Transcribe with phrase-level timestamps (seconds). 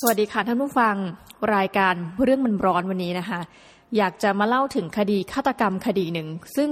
[0.00, 0.96] สวัสดีค่ะท่านผู้ฟัง
[1.56, 1.94] รายการ
[2.24, 3.40] เรื่องมันร้อนวันนี้นะคะ
[3.96, 6.70] อยากจะมาเล่าถึงคดีฆาตกรรมคดีหนึ่ง ซึ่ง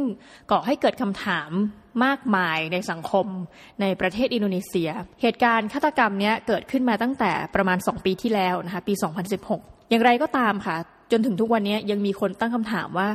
[0.51, 1.51] ก่อให้เกิดคำถาม
[2.04, 3.26] มากมายในสังคม
[3.81, 4.90] ในประเทศอินโดนีเซีย
[5.22, 8.94] เหตุการณ์ฆาตกรรมนี้เกิดขึ้นมาตั้งแต่ประมาณ 2 ปีที่แล้วนะคะปี
[9.43, 10.77] 2016 อย่างไรก็ตามค่ะ
[11.13, 13.08] จนถึงทุกวันนี้ยังมีคนตั้งคำถามว่า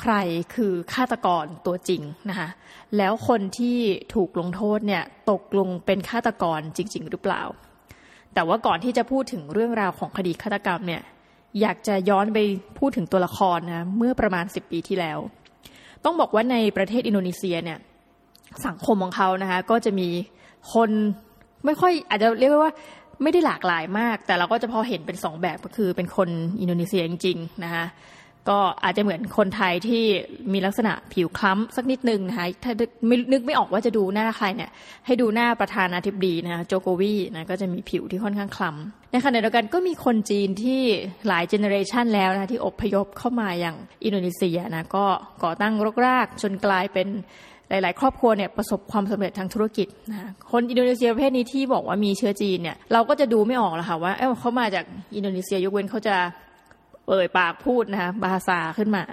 [0.00, 0.14] ใคร
[0.54, 2.48] คือฆาตกรตัวจริงนะคะ
[2.96, 3.78] แล้วคนที่
[4.14, 7.44] ถูกลงโทษเนี่ยตกลงเป็นฆาตกรจริง ๆ หรือเปล่า
[8.34, 11.02] แต่ว่าก่อนที่จะพูดถึงเรื่องราวของคดีฆาตกรรมเนี่ย
[11.60, 12.38] อยากจะย้อนไป
[12.78, 15.18] พูดถึงตัวละครนะเมื่อประมาณสิบปีที่แล้ว
[16.04, 17.78] ต้องบอกว่าในประเทศอินโดนีเซียเนี่ย
[18.66, 20.08] สังคมของเขานะคะก็จะมี
[20.74, 20.90] คน
[21.64, 22.72] ไม่ค่อยอาจจะเรียกว่า
[23.22, 26.28] ไม่ได้หลากหลายมาก แต่เราก็จะพอเห็นเป็นสองแบบก็คือเป็นคน
[26.60, 27.84] อินโดนีเซียจริงๆนะคะ
[28.48, 30.04] ก็อาจจะเหมือนคนไทยที่
[30.52, 32.72] มีลักษณะผิวคล้ำสักนิดนึงนะคะถ้า
[33.06, 34.70] ไม่นึกไม่ออกว่าจะดูหน้าใครเนี่ย
[35.06, 40.80] ให้ดูหน้าประธานาธิบดีนะคะโจโกวีนะก็จะมีผิวที่ค่อนข้างคล้ำในขณะเดียวกันก็มีคนจีนที่
[41.28, 45.04] หลายเจเนอเรชันแล้วนะที่อพยพเข้ามาอย่างอินโดนีเซียนะก็
[45.44, 47.08] ก่อตั้งรกรากจนกลายเป็น
[47.70, 54.84] หลาย ๆ ครอบครัวเนี่ยประสบความสำเร็จทางธุรกิจนะคนอินโดนีเซียประเภทนี้ที่บอกว่ามีเชื้อจีนเนี่ยเราก็จะดูไม่ออกหรอกค่ะว่าเอ้าเขามาจาก
[55.16, 56.16] อินโดนีเซียยกเว้นเขาจะ
[57.08, 59.04] เอ่ยปากพูดนะคะบาซาขึ้นมา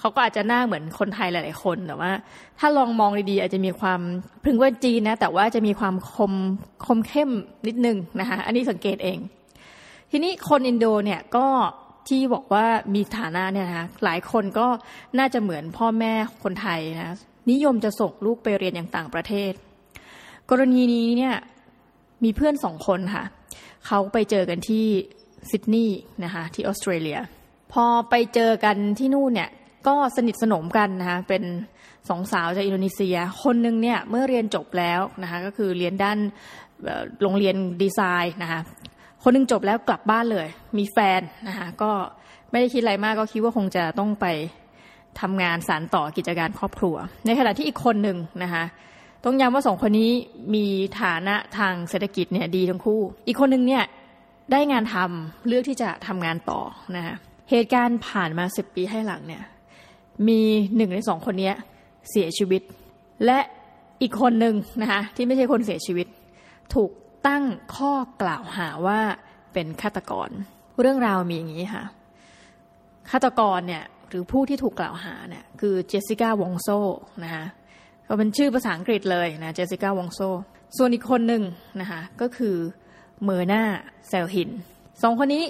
[0.00, 2.12] เขาก็อาจจะหน้าเหมือนคนไทยหลาย ๆ คนแต่ว่า
[2.58, 4.00] ถ้าลองมองดีๆอาจจะมีความ
[4.44, 6.32] พึงว่าจีนนะ แต่ว่าจะมีความคม
[6.86, 7.30] คมเข้ม
[7.66, 9.18] นิดนึงนะคะอันนี้สังเกตเอง
[10.10, 11.46] ทีนี้คนอินโดเนี่ยก็
[12.08, 14.66] ที่บอกว่ามีฐานะเนี่ยนะคะหลายคนก็
[15.18, 16.12] น่าจะเหมือนพ่อแม่
[16.42, 17.16] คนไทยนะ
[17.50, 19.52] นิยมจะส่งลูกไปเรียนอย่างต่างประเทศ
[20.50, 21.34] กรณีนี้เนี่ย
[22.24, 23.24] มีเพื่อนสองคนค่ะ
[23.86, 24.86] เขาไปเจอกันที่
[25.50, 27.18] ซิดนีย์นะคะที่ออสเตรเลีย
[27.72, 29.50] พอไปเจอกันที่นู่นเนี่ย
[29.86, 31.42] ก็สนิทสนมกันนะคะเป็น
[32.08, 36.18] สองสาวจากอินโดนีเซีย คนหนึ่งเนี่ยเมื่อเรียนจบแล้วนะคะก็คือเรียนด้าน
[37.22, 38.60] โรงเรียนดีไซน์นะคะ
[39.22, 40.46] คนนึงจบแล้วกลับบ้านเลย
[40.78, 41.90] มีแฟนนะคะก็
[42.50, 44.26] ไม่ได้คิดอะไรมากก็คิดว่าคงจะต้องไป
[45.20, 48.64] ทำงานสารต่อกิจการครอบครัว ในขณะที่อีกคนหนึ่งนะคะ
[49.24, 50.10] ต้องย้ำว่าสองคนนี้
[50.54, 50.64] มี
[51.00, 53.84] ฐานะทางเศรษฐกิจเนี่ยดีทั้งคู่ อีกคนหนึ่งเนี่ย
[54.52, 56.60] ได้งานทำเลือกที่จะทำงานต่อ
[56.96, 57.14] นะคะ
[57.50, 59.44] เหตุการณ์ผ่านมาสิบปีให้หลังเนี่ย
[60.28, 60.40] มี
[60.76, 61.52] หนึ่งในสองคนนี้
[62.10, 62.62] เสียชีวิต
[63.24, 63.38] และ
[64.02, 66.06] อีกคนหนึ่งนะคะที่ไม่ใช่คนเสียชีวิต
[66.74, 66.90] ถูก
[67.26, 67.44] ตั้ง
[67.76, 67.92] ข้อ
[68.22, 69.00] กล่าวหาว่า
[69.52, 70.30] เป็นฆาตกร
[70.80, 71.84] เรื่องราวมีอย่างนี้ค่ะ
[73.10, 76.68] ฆาตกรเนี่ยหรือผู้ที่ถูกกล่าวหาเนี่ยคือเจสสิก้าวองโซ
[77.24, 77.44] นะคะ
[78.08, 80.20] ก็เป็นชื่อภาษาอังกฤษเลยนะเจสสิก้าวองโซ
[80.76, 81.42] ส่วนอีกคนหนึ่ง
[81.80, 82.56] นะคะก็คือ
[83.24, 84.50] เมอร์นาซาลิฮิน
[85.02, 85.44] สองคนนี้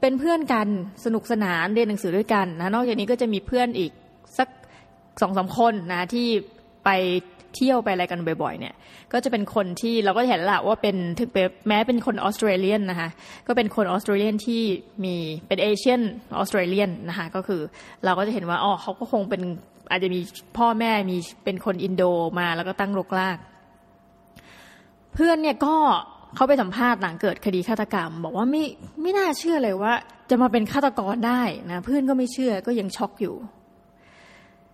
[0.00, 0.68] เป็นเพื่อนกัน
[1.04, 3.92] สนุกสนานเรียนหนังสือด้วยกันนะนอกจากนี้ก็จะมีเพื่อนอีก
[4.38, 4.48] สัก
[5.20, 6.26] สองสามคนนะที่
[6.84, 6.90] ไป
[7.54, 8.74] เที่ยวไปอะไรกันบ่อยๆ เนี่ย
[9.12, 11.30] ก็จะเป็นคนที่เราก็เห็นละว่าเป็นถึง
[11.68, 13.08] แม้เป็นคน Australian นะคะ
[13.46, 14.62] ก็เป็นคน Australian ที่
[15.04, 15.14] มี
[15.48, 16.00] เป็น Asian
[16.36, 17.60] ออสเตรเลียนนะคะก็คือ
[18.04, 19.42] เราก็จะเห็นว่าอ๋อเขาก็คงเป็น
[19.90, 20.20] อาจจะมี
[20.58, 22.02] พ่อแม่มีเป็นคนอินโด
[22.38, 23.38] มาแล้วก็ตั้งรกราก
[25.14, 25.76] เพื่อนเนี่ยก็
[26.34, 28.64] เขาไปสัมภาษณ์หลังเกิดคดีฆาตกรรม บอกว่าไม่
[29.02, 29.92] ไม่น่าเชื่อเลยว่า
[30.30, 33.34] จะมาเป็นฆาตกรได้นะเพื่อนก็ไม่เชื่อก็ยังช็อกอยู่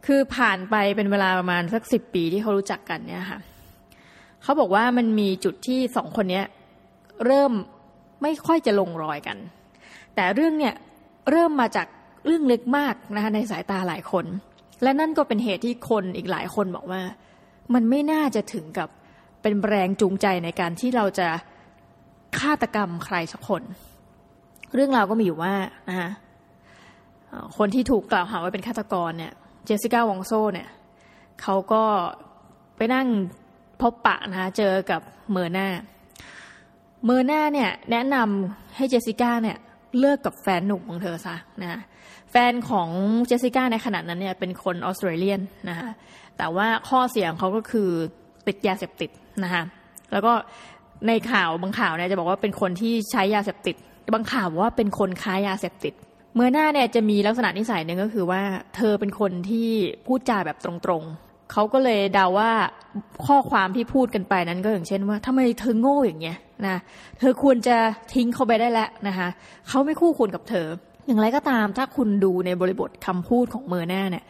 [0.06, 3.40] คือผ่านไปเป็นเวลาประมาณสักสิบปีที่เขารู้จักกันเนี่ยค่ะ
[4.42, 6.42] เขาบอกว่ามันมีจุดที่สองคนนี้
[7.26, 7.52] เริ่ม
[8.22, 9.36] ไม่ค่อยจะลงรอยกัน
[10.14, 10.74] แต่เรื่องเนี่ย
[11.30, 11.86] เริ่มมาจาก
[12.26, 14.24] เรื่องเล็กมากนะคะในสายตาหลายคน
[14.82, 17.02] และนั่นก็เป็นเหตุที่คนอีกหลายคนบอกว่า
[17.74, 18.88] มันไม่น่าจะถึงกับ
[19.42, 21.28] เป็นแรงจูงใจในการที่เราจะ
[22.38, 23.62] ฆาตกรรมใครสักคน
[24.74, 25.54] เรื่องราวก็มีอยู่ว่า
[25.88, 26.10] นะคะ
[27.56, 29.32] คนที่ถูกกล่าวหาว่าเป็นฆาตกรเนี่ย
[29.64, 30.68] เจสสิก้าวองโซเนี่ย
[31.42, 31.82] เขาก็
[32.76, 33.08] ไปนั่ง
[33.80, 35.00] พบปะนะคะเจอกับ
[35.32, 35.68] เมอร์นา
[37.04, 39.56] เมอร์นาเนี่ยแนะนำให้เจสสิก้าเนี่ย
[39.98, 41.80] เลิกกับแฟนหนุ่มของเธอซะนะ
[42.30, 42.88] แฟนของ
[43.26, 45.90] เจสสิก้าในขณะนั้นเนี่ยเป็นคน Australian นะคะ
[46.38, 47.90] แต่ว่าข้อเสียเขาก็คือ
[48.46, 49.10] ติดยาเสพติด
[49.44, 49.62] นะคะ
[50.12, 50.32] แล้วก็
[51.08, 53.76] ในข่าวบางข่าวเนี่ยจะบอกว่าเป็นคนที่ใช้ยาเสพติด
[54.14, 55.94] บางข่าวว่าเป็นคนค้ายาเสพติด
[56.34, 58.42] เมื่อหน้าเนี่ยจะมีลักษณะนิสัยหนึ่งก็คือว่า
[58.76, 59.68] เธอเป็นคนที่
[60.06, 62.50] พูดจาแบบตรงๆ เขาก็เลยเดาว่า
[63.26, 66.76] ข้อความที่พูดกันไปนั้นก็อย่างเช่นว่าทำไมเธอโง่อย่างเงี้ยนะ
[67.18, 67.76] เธอควรจะ
[68.14, 69.28] ทิ้งเขาไปได้แล้วนะคะ
[69.68, 70.66] เขาไม่คู่ควรกับเธอ
[71.06, 74.24] อย่างไรก็ตามถ้าคุณดูในบริบทคำพูดของเมอร์หน้าเนี่ย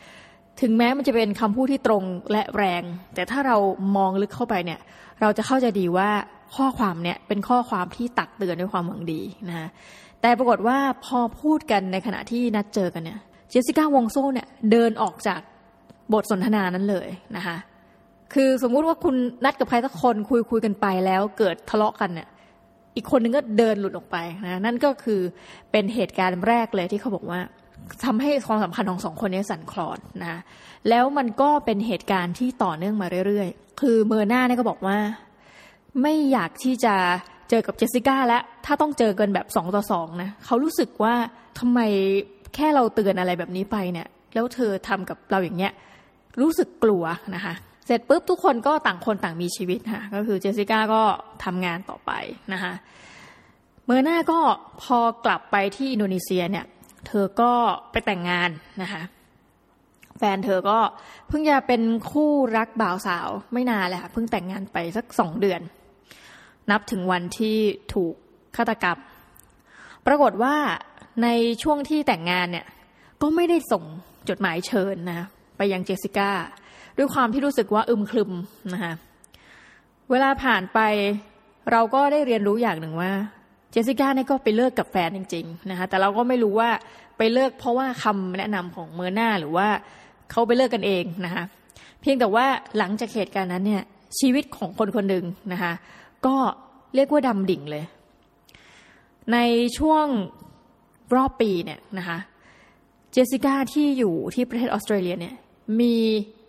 [0.60, 2.02] ถึงแม้มันจะเป็นคำพูดที่ตรง
[2.32, 2.82] และแรง
[3.14, 3.56] แต่ถ้าเรา
[3.96, 4.80] มองลึกเข้าไปเนี่ย
[5.20, 6.10] เราจะเข้าใจดีว่า
[6.56, 9.68] ข้อความเนี่ยเป็นข้อความที่ตักเตือนด้วยความหวังดีนะคะ
[10.20, 13.18] แต่ปรากฏว่าพอพูดกันในขณะที่นัดเจอกันเนี่ย
[13.50, 15.40] เจสสิก้าวองโซเนี่ยเดินออกจาก
[16.12, 17.56] บทสนทนานั้นเลยนะคะ
[18.34, 22.28] คือสมมุติว่าคุณนัดกับใครสักคนคุยคุยกันไปแล้วเกิดทะเลาะกันเนี่ย
[22.96, 25.20] อีกคนนึงก็เดินหลุดออกไปนะนั่นก็คือ
[25.70, 27.40] เป็นเหตุการณ์แรกเลยที่เขาบอกว่า
[28.04, 30.40] ทำให้ความสัมพันธ์ของสองคนนี้สั่นคลอนนะ
[30.88, 34.98] แล้วมันก็เป็นเหตุการณ์ที่ต่อเนื่องมาเรื่อยๆ คือเมอร์นาเนี่ยก็บอกว่า
[36.02, 36.94] ไม่อยากที่จะ
[37.50, 41.14] เจอกับเจสสิก้าแล้วถ้าต้องเจอกันแบบสองต่อสองนะเขารู้สึกว่า
[41.58, 41.80] ทำไม
[42.54, 45.72] แค่เราเตือนอะไรแบบนี้ไปเนี่ย แล้วเธอทำกับเราอย่างเงี้ย
[46.40, 47.04] รู้สึกกลัว
[47.34, 47.54] นะคะ
[47.86, 51.02] เสร็จปุ๊บทุกคนก็ต่างคนต่างมีชีวิตค่ะก็คือเจสสิก้าก็
[51.44, 52.12] ทำงานต่อไป
[52.52, 52.72] นะคะ
[53.84, 54.40] เมอร์นาก็
[54.82, 56.66] พอกลับไปที่อินโดนีเซียเนี่ย
[57.06, 57.52] เธอก็
[57.90, 58.50] ไปแต่งงาน
[58.82, 59.02] นะคะ
[60.18, 60.78] แฟนเธอก็
[61.28, 65.60] เพิ่งจะเป็นคู่รักบ่าวสาวไม่นานเลยค่ะเพิ่งแต่งงานไปสักสองเดือน
[66.70, 67.56] นับถึงวันที่
[67.94, 68.14] ถูก
[68.56, 68.98] ฆาตกรรม
[70.06, 70.56] ปรากฏว่า
[71.22, 71.28] ใน
[71.62, 72.66] ช่วงที่แต่งงานเนี่ย
[73.22, 73.84] ก็ไม่ได้ส่ง
[74.28, 75.26] จดหมายเชิญนะ
[75.56, 76.30] ไปยังเจสสิก้า
[76.98, 78.32] ด้วยความที่รู้สึกว่าอึมครึม
[78.72, 78.92] นะคะ
[80.10, 80.78] เวลาผ่านไป
[81.72, 83.12] เราก็ได้เรียนรู้อย่างหนึ่งว่า
[83.70, 86.70] เจสสิก้าเนี่ยก็ไปเลิกกับแฟนจริงๆนะคะแต่เราก็ไม่รู้ว่า
[87.18, 89.68] ไปเลิกเพราะว่าคำแนะนำของเมอร์นาหรือว่า
[90.30, 91.44] เขาไปเลิกกันเองนะคะ
[92.00, 92.46] เพียงแต่ว่า
[92.78, 93.82] หลังจากเหตุการณ์นั้นเนี่ย
[94.18, 95.72] ชีวิตของคนคนหนึ่งนะคะ
[96.26, 96.36] ก็
[96.94, 97.84] เรียกว่าดำดิ่งเลย
[99.32, 99.38] ใน
[99.78, 100.06] ช่วง
[101.14, 102.18] รอบปีเนี่ยนะคะ
[103.12, 105.34] เจสสิก้าที่อยู่ที่ประเทศออสเตรเลียเนี่ย
[105.80, 105.96] มี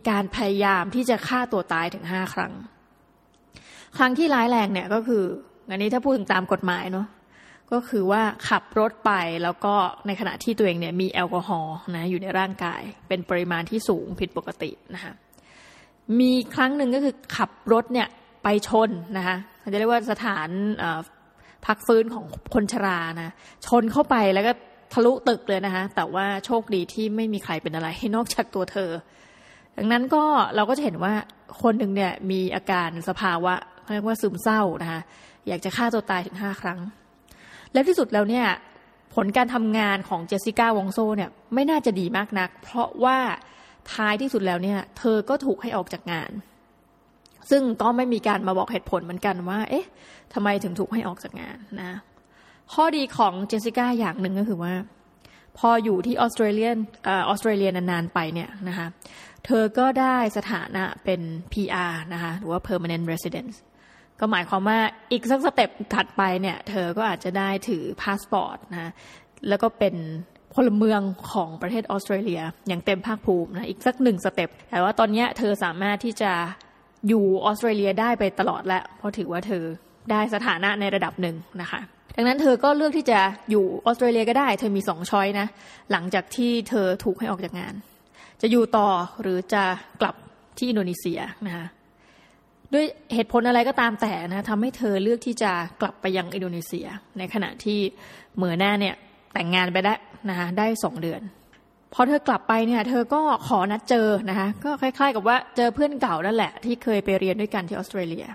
[0.09, 2.53] การพยายามที่จะฆ่าตัวตายถึงห้าครั้ง
[3.97, 5.23] ครั้งที่ร้ายแรงเนี่ยก็คือ
[5.69, 7.07] อันนี้ถ้าพูดถึงตามกฎหมายเนาะ
[7.71, 9.11] ก็คือว่าขับรถไป
[9.43, 9.73] แล้วก็
[10.07, 15.13] ในขณะที่ตัวเองเนี่ยมีแอลกอฮอล์นะอยู่ในร่างกาย เป็นปริมาณที่สูงผิดปกตินะคะ
[16.19, 18.07] มีครั้งหนึ่งก็คือขับรถเนี่ย
[18.43, 19.37] ไปชนนะคะ
[19.71, 20.49] จะเรียกว่าสถาน
[21.65, 23.33] พักฟื้นของคนชรานะ
[23.67, 24.51] ชนเข้าไปแล้วก็
[24.93, 28.91] ทะลุตึกเลยนะคะแต่ว่าโชคดีที่ไม่มีใครเป็นอะไรนอกจากตัวเธอ
[29.77, 30.23] ดังนั้นก็
[30.55, 31.13] เราก็จะเห็นว่า
[31.61, 33.53] คนหนึ่งเนี่ยมีอาการสภาวะ
[33.93, 35.01] เรียกว่าซึมเศร้านะคะ
[35.47, 36.79] อยากจะฆ่าตัวตายถึงห้าครั้ง
[37.73, 38.47] แล้วที่สุดแล้วเนี่ย
[39.15, 43.17] ผลการทำงานของเจสสิก้าวองโซเนี่ยไม่น่าจะดีมากนัก เพราะว่า
[43.93, 46.31] ท้ายที่สุดแล้วเนี่ย เธอก็ถูกให้ออกจากงาน
[47.49, 49.85] ซึ่งก็ไม่มีการมาบอกเหตุผลเหมือนกันว่า เอ๊ะ
[50.33, 51.99] ทำไมถึงถูกให้ออกจากงานนะ
[52.73, 54.73] ข้อดีของเจสสิก้าอย่างหนึ่งก็คือว่า
[55.57, 56.71] พออยู่ที่ออสเตรเลีย
[57.07, 58.87] ออสเตรเลียนานๆไปเนี่ยนะคะ
[59.45, 61.21] เธอก็ได้สถานะเป็น
[61.51, 63.55] PR นะคะหรือว่า permanent residence
[64.19, 64.79] ก็หมายความว่า
[65.11, 68.91] อีกสัก step ถัดไปเนี่ย เธอก็อาจจะได้ถือพาสปอร์ตนะ
[69.49, 69.95] แล้วก็เป็น
[70.53, 71.01] พลเมือง
[71.31, 76.31] ของประเทศออสเตรเลีย อย่างเต็มภาคภูมินะอีกสักหนึ่ง step แต่ว่าตอนนี้เธอสามารถที่จะ
[77.07, 79.63] อยู่ออสเตรเลียได้ไปตลอดแล้วเพราะถือว่าเธอ
[80.11, 81.81] ได้สถานะในระดับหนึ่งนะคะ
[82.15, 83.19] ดังนั้นเธอก็เลือกที่จะ
[83.51, 85.47] อยู่ออสเตรเลียก็ได้ เธอมีสอง choice นะ
[85.91, 87.73] หลังจากที่เธอถูกให้ออกจากงาน
[88.41, 88.87] จะอยู่ต่อ
[89.21, 89.63] หรือจะ
[90.01, 90.15] กลับ
[90.57, 91.65] ที่อินโดนีเซียนะคะ
[92.73, 95.51] ด้วยเหตุผลอะไรก็ตามแต่นะทำให้เธอเลือกที่จะ
[95.81, 96.87] กลับไปยังอินโดนีเซีย
[97.17, 97.79] ในขณะที่
[98.35, 98.95] เหมือหน้าเนี่ย
[99.33, 99.95] แต่งงานไปได้
[100.29, 101.21] นะคะได้สองเดือน
[101.93, 108.25] พอเธอกลับไปเนี่ยเธอก็ขอนัดเจอนะคะก็คล้าย ๆ กับว่าเจอเพื่อนเก่านั่นแหละ ที่เคยไปเรียนด้วยกันที่ออสเตรเลีย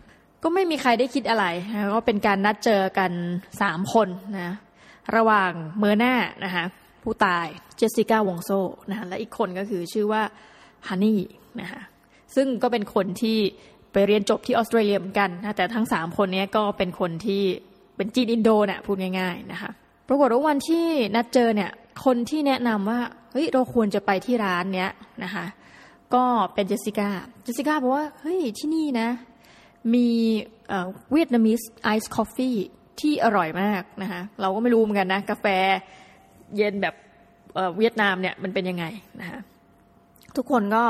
[0.42, 3.12] ก็ไม่มีใครได้คิดอะไรนะก็เป็นการนัดเจอกัน
[3.60, 4.08] สามคน
[4.38, 4.54] นะ
[5.16, 6.14] ระหว่างเมอร์นา
[6.44, 6.64] นะคะ
[7.02, 8.50] ผู้ตายเจสสิก้าวงโซ
[8.90, 10.22] นะคะและอีกคนก็คือชื่อว่า
[10.88, 11.20] ฮันนี่
[11.60, 11.80] นะคะ
[12.34, 13.38] ซึ่งก็เป็นคนที่
[13.92, 17.42] ไปเรียนจบที่ออสเตรเลียเหมือนกันนะแต่ทั้งสามคนนี้ก็เป็นคนที่
[17.96, 19.70] เป็นจีนอินโดนะพูดง่ายๆนะคะ
[20.08, 21.70] ปรากฏว่าวันที่นัดเจอเนี่ย
[22.04, 23.00] คนที่แนะนำว่า
[23.38, 24.90] ฮ้ยเราควรจะไปที่ร้านเนี้ย
[25.24, 25.46] นะคะ
[26.14, 26.24] ก็
[26.54, 27.08] เป็นเจสสิก้า
[27.42, 29.08] เจสสิก้าบอกว่าเฮ้ยที่นี่นะ
[29.94, 30.06] มี
[31.12, 32.56] Vietnamese iced coffee
[33.00, 35.46] ที่อร่อยมากนะคะเราก็ไม่รู้เหมือนกันนะ กาแฟ
[36.56, 36.94] เย็นแบบ
[37.78, 38.84] เวียดนามเนี่ยมันเป็นยังไง
[39.20, 39.40] นะคะ
[40.36, 40.84] ทุกคนก็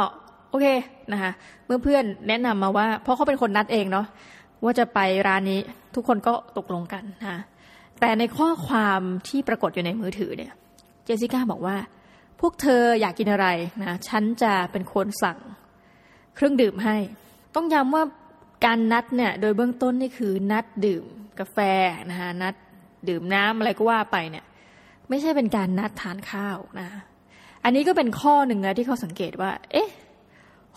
[0.50, 0.66] โอเค
[1.12, 1.32] นะคะ
[1.66, 4.06] เมื่อเพื่อนแนะนำมาว่า เพราะเขาเป็นคนนัดเองเนาะ
[4.64, 5.60] ว่าจะไปร้านนี้
[5.94, 7.42] ทุกคนก็ตกลงกันนะ
[8.00, 10.52] แต่ในข้อความที่ปรากฏอยู่ในมือถือเนี่ย
[11.04, 11.76] เจสสิก้าบอกว่า
[12.40, 13.46] พวกเธออยากกินอะไร
[13.82, 15.38] นะฉันจะเป็นคนสั่ง
[16.34, 16.96] เครื่องดื่มให้
[17.54, 18.04] ต้องย้ำว่า
[18.64, 21.04] การนัดเนี่ยโดยเบื้องต้นนี่คือนัดดื่ม
[21.40, 21.58] กาแฟ
[22.10, 22.54] นะคะนัด
[23.08, 24.44] ดื่มน้ำอะไรก็ว่าไปเนี่ย
[25.08, 26.88] ไม่ใช่เป็นการนัดทานข้าวนะ
[27.64, 29.88] อันนี้ก็เป็นข้อหนึ่งนะที่เขาสังเกตว่า เอ๊ะ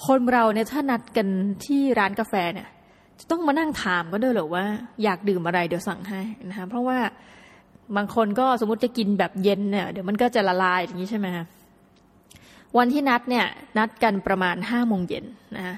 [0.05, 1.27] คนเราเนี่ยถ้านัดกัน
[1.65, 2.67] ที่ร้านกาแฟเนี่ย
[3.19, 4.65] จะต้องมานั่งถามก็ด้วยหรอว่า
[5.03, 6.97] อยากดื่มอะไรเดี๋ยวสั่งให้นะคะเพราะว่า
[7.97, 11.27] บางคนก็สมมติจะกินแบบเย็นเนี่ยเดี๋ยวมันก็จะละลายอย่างนี้ใช่ไหม
[12.77, 13.45] วันที่นัดเนี่ย
[13.77, 15.75] นัดกันประมาณห้าโมงเย็นนะคะ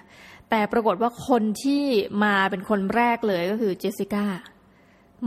[0.49, 1.83] แต่ปรากฏว่าคนที่
[2.23, 4.25] มาเป็นคนแรกเลยก็คือเจสสิก้า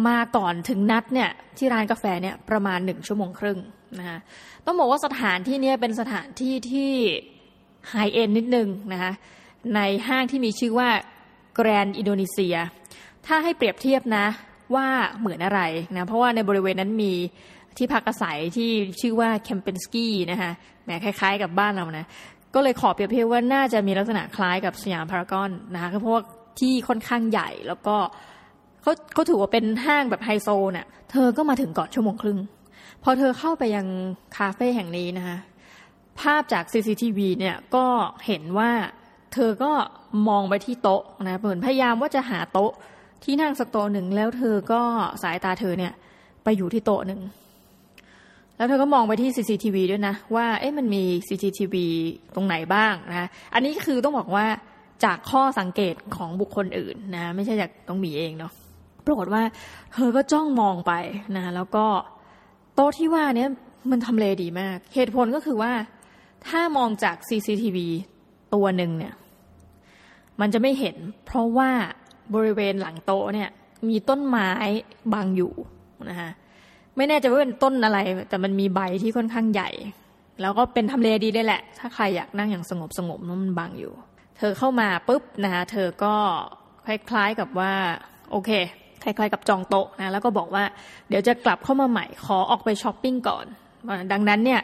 [0.08, 3.58] มาก่อนถึงนัดเนี่ยที่ร้านกาแฟเนี่ยประมาณหนึ่งชั่วโมงครึ่ง
[3.98, 4.18] นะคะ
[4.66, 6.92] ต้องบอกว่าสถานที่นี้เป็นสถานที่ที่
[7.90, 9.12] high-end นิดนึงนะคะ
[9.74, 10.88] ในห้างที่มีชื่อว่า
[11.54, 12.56] แกรนด์อินโดนีเซีย
[13.26, 14.26] ถ้าให้เปรียบเทียบนะ
[14.76, 14.88] ว่า
[15.18, 15.60] เหมือนอะไร
[15.96, 17.12] นะเพราะว่าในบริเวณนั้นมี
[17.76, 20.50] ที่พักอาศัยที่ชื่อว่าแคมเปนสกี้นะคะ
[20.84, 22.04] แหมคล้ายๆ กับบ้านเรานะ
[22.54, 26.22] ก็เลยขอเปรียบเทียบว่าน่าจะมีลักษณะคล้ายกับสยามพารากอนนะคะเพราะว่า
[26.60, 27.96] ที่ค่อนข้างใหญ่แล้วก็
[28.82, 32.38] เขาเขาถือว่าเป็นห้างแบบไฮโซเนะ่ยเธอก็มาถึงก่อนชั่วโมงครึ่ง
[33.02, 33.86] พอเธอเข้าไปยัง
[34.36, 35.36] คาเฟ่แห่งนี้นะคะ
[36.20, 37.86] ภาพจาก CCTV เนี่ยก็
[38.26, 38.70] เห็นว่า
[39.32, 39.72] เธอก็
[40.28, 42.72] มองไปที่โต๊ะนะเหมือนพยายามว่าจะหาโต๊ะ
[43.24, 44.80] ที่นั่งสักโต๊ะหนึ่งแล้วเธอก็
[45.22, 45.92] สายตาเธอเนี่ย
[46.44, 47.20] ไปอยู่ที่โต๊ะหนึ่ง
[48.56, 51.76] แล้วเธอก็มองไปที่ CCTV ด้วยนะ ว่าเอ๊ะมันมี CCTV
[52.34, 54.46] ตรงไหนบ้างนะอันนี้คือต้องบอกว่า
[55.04, 58.52] จากข้อสังเกตของบุคคลอื่นนะ ไม่ใช่จากต้องมีเองเนาะ
[59.06, 59.42] ปรากฏว่า
[59.94, 60.92] เธอก็จ้องมองไป
[61.36, 61.86] นะแล้วก็
[62.74, 63.46] โต๊ะที่ว่านี้
[63.90, 65.72] มันทำเลดีมาก เหตุผลก็คือว่า
[66.48, 67.78] ถ้ามองจาก CCTV
[68.54, 69.14] ตัวหนึ่งเนี่ย
[70.40, 71.70] มันจะไม่เห็น เพราะว่า
[72.34, 73.50] บริเวณหลังโต๊ะเนี่ย
[73.88, 74.50] มีต้นไม้
[75.14, 75.52] บางอยู่
[76.10, 76.30] นะคะ
[76.96, 79.70] ไม่แน่ใจว่าเป็นต้นอะไร แต่มันมีใบที่ค่อนข้างใหญ่
[80.40, 83.92] แล้วก็เป็นทำเลดีได้แหละ ถ้าใครอยากนั่งอย่างสงบสงบมันบางอยู่
[84.38, 86.14] เธอเข้ามาปุ๊บนะคะเธอก็
[86.86, 87.72] คล้ายๆกับว่า
[88.30, 88.50] โอเค
[89.02, 90.64] คล้ายๆกับจองโต๊ะนะแล้วก็บอกว่า
[91.08, 93.46] เดี๋ยวจะกลับเข้ามาใหม่ขอออกไปช้อปปิ้งก่อน
[94.12, 94.60] ดังนั้นเนี่ย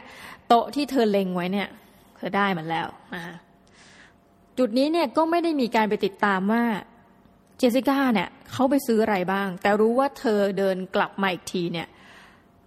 [0.47, 1.67] โต๊ะที่เธอเล็งไว้เนี่ย
[2.17, 3.35] เธอได้มันแล้วนะคะ
[4.57, 6.63] จุดนี้เนี่ยก็ไม่ได้มีการไปติดตามว่า
[7.61, 11.87] เจสิก้าเนี่ยเขาไปซื้ออะไรบ้าง แต่รู้ว่าเธอเดินกลับมาอีกทีเนี่ย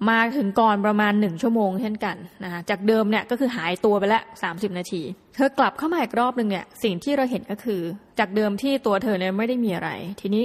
[0.08, 5.02] มาถึงก่อนประมาณหนึ่งชั่วโมงเช่นกันนะคะจากเดิมเนี่ยก็คือหายตัวไปแล้วสามสิบนาที
[5.34, 7.80] เธอกลับเข้ามาอีกรอบหนึ่งเนี่ยสิ่งที่เราเห็นก็คือ
[8.18, 10.44] จากเดิมที่ตัวเธอเนี่ยไม่ได้มีอะไร ทีนี้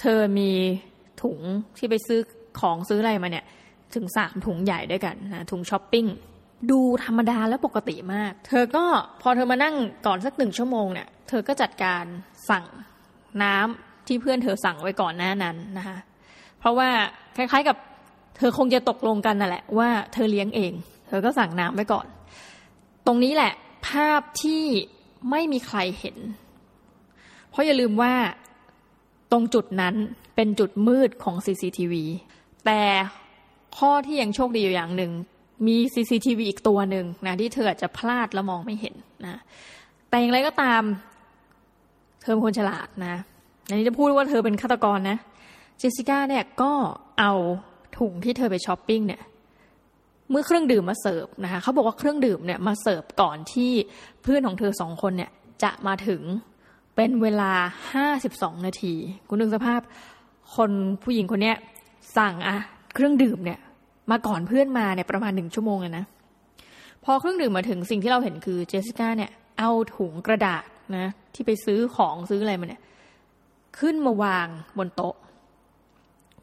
[0.00, 0.50] เธอมี
[1.22, 1.38] ถุง
[1.78, 2.20] ที่ไปซื้อ
[2.60, 3.44] ของซื้ออะไรมาเนี่ย
[3.94, 6.06] ถึงสามถุงใหญ่ด้วยกันนะถุงช้อปปิ้ง
[6.70, 8.84] ดูธรรมดาและปกติมาก เธอก็
[9.22, 9.76] พอเธอมานั่ง
[10.06, 12.04] ก่อนสักหนึ่งชั่วโมงเนี่ยเธอก็จัดการ
[12.50, 12.64] สั่ง
[13.42, 15.98] น้ำ ที่เพื่อนเธอสั่งไว้ก่อนหน้านั้นนะคะ
[16.58, 16.90] เพราะว่า
[17.36, 17.76] คล้ายๆกับ
[18.36, 20.72] เธอคงจะตกลงกันนั่นแหละว่าเธอเลี้ยงเอง
[21.08, 22.06] เธอก็สั่งน้ำไว้ก่อน
[23.06, 23.52] ตรงนี้แหละ
[23.88, 24.64] ภาพที่
[25.30, 26.16] ไม่มีใครเห็น
[27.50, 28.14] เพราะอย่าลืมว่า
[29.32, 29.94] ตรงจุดนั้น
[30.36, 31.94] เป็นจุดมืดของ CCTV
[32.66, 32.82] แต่
[33.78, 35.12] ข้อที่ยังโชคดีอยู่อย่างหนึ่ง
[35.66, 39.40] มี CCTV อีกตัวหนึ่งนะที่เธออาจจะพลาดแล้วมองไม่เห็นนะ
[40.08, 40.82] แต่อย่างไรก็ตาม
[42.20, 43.16] เธอเป็นคนฉลาดนะ
[43.68, 45.18] อันนี้จะพูดว่าเธอเป็นฆาตกรนะ
[45.78, 46.72] เจสสิก้าเนี่ยก็
[47.20, 47.32] เอา
[47.98, 49.22] ถุงที่เธอไปช้อปปิ้งเนี่ย
[50.30, 53.72] เมื่อเครื่องดื่มมาเสิร์ฟนะคะเขาบอกว่าเครื่องดื่มเนี่ยมาเสิร์ฟก่อนที่
[54.22, 55.30] เพื่อนของเธอสองคนเนี่ย
[55.62, 56.22] จะมาถึง
[56.96, 57.52] เป็นเวลา
[57.92, 58.94] ห้าสิบสองนาที
[59.28, 59.80] คุณนึกสภาพ
[60.56, 60.70] คน
[61.02, 61.56] ผู้หญิงคนเนี้ย
[62.16, 62.56] สั่งอะ
[62.94, 63.58] เครื่องดื่มเนี่ย
[64.10, 66.04] มาก่อนเพื่อนมาเนี่ยประมาณหนึ่งชั่วโมงเลยนะ
[67.04, 70.64] พอเครื่องดื่มมาถึงสิ่งที่เราเห็นคือเจสสิก้าเนี่ยเอาถุงกระดาษ
[70.96, 72.82] นะที่ไปซื้อของซื้ออะไรมาเนี่ย
[73.78, 74.46] ขึ้นมาวาง
[74.78, 75.14] บนโต๊ะ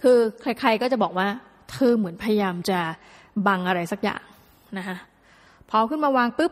[0.01, 1.27] คือใคร ๆก็จะบอกว่า
[1.72, 2.80] เธอเหมือนพยายามจะ
[3.48, 4.24] บังอะไรสักอย่าง
[4.77, 4.98] นะคะ
[5.70, 6.51] พอขึ้นมาวางปุ๊บ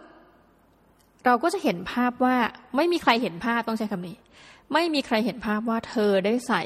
[1.25, 2.35] เราก็จะเห็นภาพว่า
[2.75, 4.17] ไม่มีใครเห็นภาพต้องใช้คำนี้
[4.73, 6.63] ไม่มีใครเห็นภาพว่าเธอได้ใส่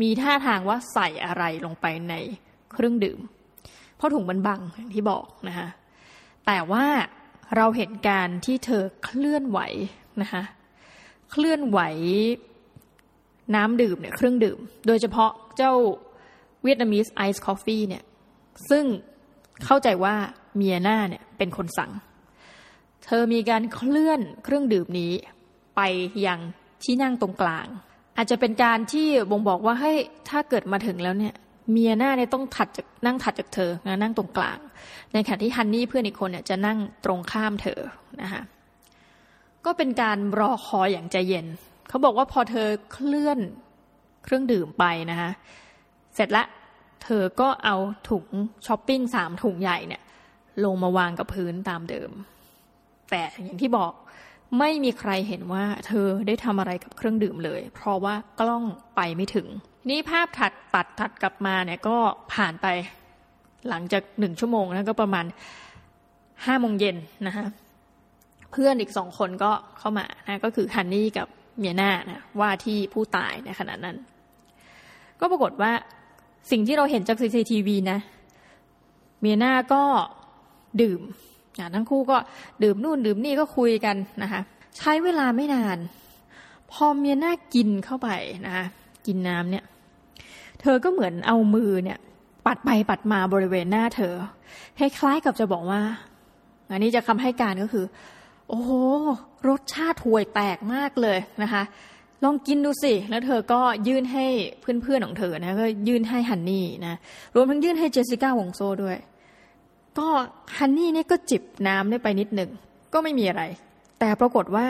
[0.00, 2.14] มีท่าทางว่าใส่อะไรลงไปใน
[2.72, 3.18] เครื่องดื่ม
[3.96, 5.68] เพราะถุงมันบังอย่างที่บอกนะคะ
[6.46, 6.86] แต่ว่า
[7.56, 9.60] เราเห็นการที่เธอเคลื่อนไหว
[10.22, 10.42] นะคะ
[11.30, 11.80] เคลื่อนไหว
[13.54, 15.72] น้ำดื่มเนี่ยเครื่องดื่ม โดยเฉพาะเจ้า
[16.62, 18.04] Vietnamese iced coffee เนี่ย
[18.70, 18.84] ซึ่ง
[19.64, 20.14] เข้าใจว่า
[20.56, 21.92] เมอร์นาเนี่ยเป็นคนสั่ง
[23.04, 25.12] เธอมีการเคลื่อนเครื่องดื่มนี้
[25.76, 25.80] ไป
[26.26, 26.40] ยัง
[26.82, 27.66] ที่นั่งตรงกลาง
[28.16, 29.92] อาจจะเป็นการที่บ่งบอกว่าให้
[30.28, 31.34] ถ้าเกิดมาถึงแล้วเนี่ย
[31.70, 34.58] เมอร์นาเนี่ยต้องถัดจากนั่งถัดจากเธอนะนั่งตรงกลาง
[35.12, 37.80] ในขณะที่ฮันนี่เพื่อนอีกคนเนี่ยจะนั่งตรงข้ามเธอ
[38.22, 38.42] นะคะ
[39.64, 41.46] ก็เป็นการรอคอยอย่างใจเย็น
[41.90, 43.38] เขาบอกว่าพอเธอเคลื่อน
[44.24, 45.30] เครื่องดื่มไปนะคะ
[46.14, 46.44] เสร็จละ
[47.04, 47.76] เธอก็เอา
[48.10, 48.26] ถุง
[48.66, 50.02] ช้อปปิ้งสามถุงใหญ่เนี่ย
[50.64, 52.10] ลงมาวางกับพื้นตามเดิม
[53.10, 53.92] แต่อย่างที่บอก
[54.58, 58.64] ไม่มีใครเห็นว่าเธอได้ทำอะไรกับเครื่องดื่มเลย เพราะว่ากล้อง
[58.96, 59.46] ไปไม่ถึง
[59.88, 61.96] นี่ภาพถัดตัดถัดกลับมาเนี่ยก็
[62.32, 62.66] ผ่านไป
[63.68, 65.24] หลังจากหนึ่งชั่วโมงนะก็ประมาณ
[66.46, 67.46] ห้าโมงเย็นนะคะ
[68.52, 71.28] เพื่อนอีกสองคนก็เข้ามานะก็คือฮันนี่กับ
[71.60, 73.96] เมียนานะว่าที่ผู้ตายในขณะนั้น
[75.20, 75.72] ก็ปรากฏว่า
[76.50, 77.98] สิ่งที่เราเห็นจากซีซีทีวีนะ
[79.20, 79.82] เมียนาก็
[80.82, 81.00] ดื่ม
[81.74, 82.16] ทั้งคู่ก็
[82.62, 84.40] ดื่มนู่นดื่มนี่ก็คุยกันนะคะ
[84.78, 85.78] ใช้เวลาไม่นาน
[86.70, 88.08] พอเมียนากินเข้าไป
[88.46, 88.64] นะคะ
[89.06, 89.64] กินน้ำเนี่ย
[90.60, 91.98] เธอก็เหมือนเอามือเนี่ย
[92.46, 94.14] ปัดไปปัดมาบริเวณหน้าเธอ
[94.78, 95.80] คล้ายๆกับจะบอกว่า
[96.70, 97.84] อันนี้จะคำให้การก็คือ
[98.50, 98.72] โอ้โห
[99.48, 101.62] รสชาติห่วยแตกมากเลยนะคะ
[102.24, 104.24] ลองกินดูสิ แล้วเธอก็ยื่นให้
[104.60, 106.94] เพื่อนๆของเธอนะก็ยื่นให้ฮันนี่นะ
[107.34, 108.96] รวมทั้งยื่นให้เจสสิก้าวงโซด้วย
[109.98, 110.08] ก็
[110.58, 112.50] ฮันนี่เนี่ยก็จิบน้ำได้ไปนิดหนึ่ง
[112.92, 113.42] ก็ไม่มีอะไร
[113.98, 114.66] แต่ปรากฏว่า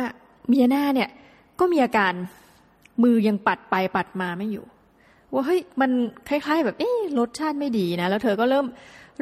[0.48, 1.08] เมียหน้าเนี่ย
[1.60, 2.12] ก็มีอาการ
[3.02, 4.64] มือยังปัดไปปัดมาไม่อยู่
[5.32, 5.90] ว่าเฮ้ยมัน
[6.28, 8.66] คล้าย ๆ แบบเอ๊รสชาติไม่ดีนะ แล้วเธอก็เริ่ม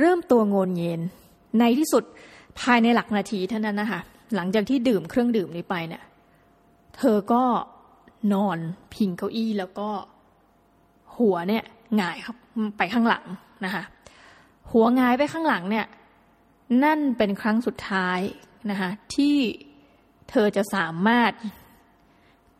[0.01, 1.01] เริ่มตัวงนเย็น
[1.59, 2.05] ในที่สุด
[2.61, 4.01] ภายในหลักนาทีเท่านั้นนะคะ
[4.35, 6.03] หลังจากที่ดื่มเครื่องดื่มนี้ไปเนี่ย
[6.97, 7.43] เธอก็
[8.33, 8.59] นอน
[8.95, 9.89] พิงเก้าอี้แล้วก็
[11.17, 11.65] หัวเนี่ย
[11.97, 12.37] หงายครับ
[12.79, 13.25] ไปข้างหลัง
[13.65, 13.83] นะคะ
[14.71, 15.87] หัวงายไปข้างหลังเนี่ย
[16.85, 18.19] นั่นเป็นครั้งสุดท้าย
[18.71, 19.37] นะคะที่
[20.31, 21.33] เธอจะสามารถ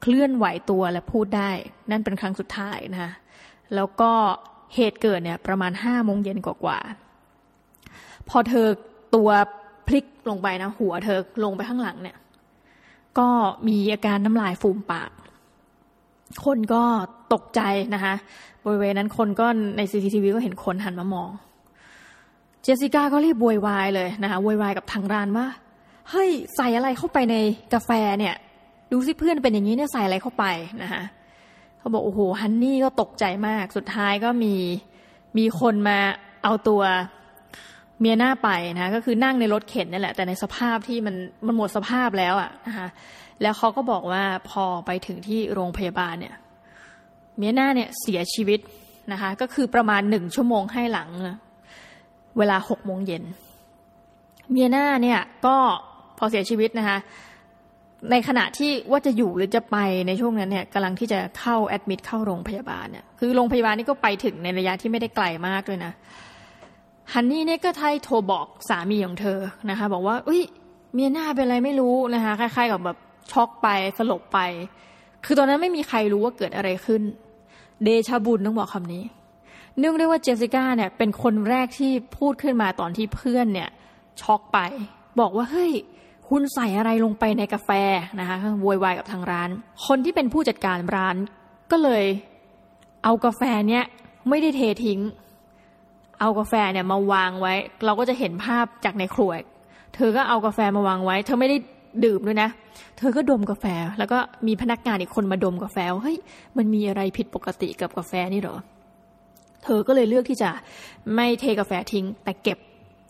[0.01, 1.51] เคลื่อนไหวตัวและพูดได้
[1.91, 3.13] นั่นเป็นครั้งสุดท้ายนะคะ
[3.75, 4.13] แล้วก็
[4.75, 6.79] เหตุเกิดเนี่ยประมาณห้าโมงเย็นกว่า
[8.29, 8.67] พอเธอ
[9.15, 9.31] ตัว
[9.89, 12.17] พลิกลงไปนะ หัวเธอลงไปข้างหลังเนี่ย
[13.19, 13.29] ก็
[13.69, 15.11] มีอาการน้ำลายฟูมปาก
[16.45, 16.83] คนก็
[17.33, 17.61] ตกใจ
[17.95, 18.15] นะคะ
[18.65, 21.31] บริเวณนั้นคนก็ในซีทีทีวีก็เห็นคนหันมามอง
[22.63, 25.47] เจสสิก้าก็รีบโวยวายเลยนะคะโวยวายกับทางร้านว่า
[26.11, 27.37] เฮ้ย ใส่อะไรเข้าไปใน
[27.75, 28.35] กาแฟเนี่ย
[28.93, 30.45] ดูสิเพื่อนเป็นอย่างนี้เนี่ยใส่อะไรเข้าไป
[30.83, 31.03] นะคะ
[31.79, 34.55] เขาบอกโอ้โหฮันนี่ก็ตกใจมาก สุดท้ายก็มี
[35.39, 35.99] มีคนมา
[36.45, 36.83] เอาตัว
[38.01, 41.15] เมียหน้าไปนะก็คือนั่งในรถเข็นนี่แหละ แต่ในสภาพที่มัน
[41.47, 42.89] มันหมดสภาพแล้วอะนะคะ
[43.43, 46.35] แล้วเขาก็บอกว่าพอไปถึงที่โรงพยาบาลเนี่ย
[47.39, 48.61] เมียหน้าเนี่ยเสียชีวิต
[49.13, 51.09] นะคะก็คือประมาณหนึ่งชั่วโมงให้หลัง
[52.39, 53.25] เวลาหกโมงเย็น
[54.51, 55.57] เมียหน้าเนี่ยก็
[56.19, 56.99] พอเสียชีวิตนะคะ
[58.11, 59.77] ในขณะที่ว่าจะอยู่หรือจะไป
[60.07, 65.93] ในช่วงนั้นเนี่ยกำลังที่จะเข้าแอดมิดเข้าโรงพยาบาลเนี่ยคือโรงพยาบาลนี่ก็ไปถึงในระยะที่ไม่ได้ไกลมากด้วยนะ
[67.13, 69.39] ฮันนี่เนี่ยก็ไทยโทรบอกสามีของเธอ
[69.71, 70.43] นะคะ บอกว่าอุ้ย
[70.95, 72.99] เมียหน้าเป็นอะไรไม่รู้นะคะคล้ายๆกับแบบ
[73.33, 74.39] ช็อกไปสลบไป
[75.25, 77.03] คือตอนนั้นไม่มีใครรู้ว่าเกิดอะไรขึ้น
[77.85, 79.05] เดชาบุญต้องบอกคำนี้
[79.79, 83.69] เนื่องด้วยว่าเจสสิก้าเนี่ยเป็นคนแรกที่พูดขึ้นมาตอนที่เพื่อนเนี่ย
[84.23, 84.59] ช็อกไป
[85.21, 85.73] บอกว่าเฮ้ย
[86.29, 87.71] คุณใส่อะไรลงไปในกาแฟ
[88.21, 89.51] นะคะโวยวายกับทางร้าน
[89.87, 91.17] คนที่เป็นผู้จัดการร้าน
[91.71, 92.05] ก็เลย
[93.05, 93.85] เอากาแฟเนี่ย
[94.29, 95.01] ไม่ได้เททิ้ง
[96.21, 97.55] เอากาแฟเนี่ยมาวางไว้
[97.85, 99.33] เราก็จะเห็นภาพจากในครัว
[99.95, 101.57] เธอก็เอากาแฟมาวางไว้ เธอไม่ได้
[102.05, 102.51] ดื่มด้วยนะ
[102.99, 103.65] เธอก็ดมกาแฟ
[103.99, 106.19] แล้วก็มีพนักงานอีกคนมาดมกาแฟเฮ้ย
[106.57, 108.57] มันมีอะไรผิดปกติกับกาแฟนี่หรอ
[109.65, 110.51] เธอก็เลยเลือกที่จะ
[111.15, 112.59] ไม่เทกาแฟทิ้ง แต่เก็บ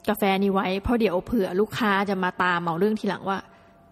[0.09, 3.39] กาแฟนี้ไว้ เพราะเดี๋ยวเผื่อลูกค้าจะมาตามเมาเรื่องทีหลังว่า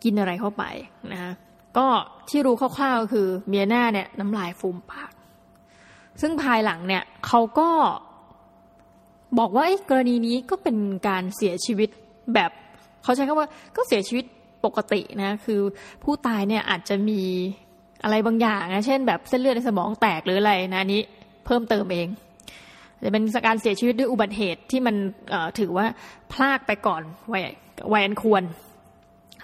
[0.04, 0.64] กินอะไรเข้าไป
[1.12, 1.32] นะคะ
[1.78, 1.86] ก็
[2.28, 5.10] ที่รู้คร่าวๆคือเมียหน้าเนี่ยน้ำลายฟูมปาก
[6.20, 7.70] ซึ่งภายหลังเนี่ยเขาก็
[9.38, 10.76] บอกว่ากรณีนี้ก็เป็น
[11.08, 11.88] การเสียชีวิต
[12.34, 12.50] แบบ
[13.02, 14.24] เขาใช้คำว่าก็เสียชีวิต
[14.64, 15.60] ปกตินะคือ
[16.04, 17.22] ผู้ตายเนี่ยอาจจะมี
[18.04, 21.02] อะไรบางอย่างนะเช่น แบบเส้นเลือดในสมองแตกหรืออะไรนะนี้
[21.46, 22.08] เพิ่มเติมเอง
[23.04, 24.94] จะเป็นการเสียชีวิตด้วยอุบัติเหตุที่มัน
[25.58, 25.86] ถือว่า
[26.32, 27.42] พลากไปก่อนวัย
[27.92, 28.42] วัยอันควร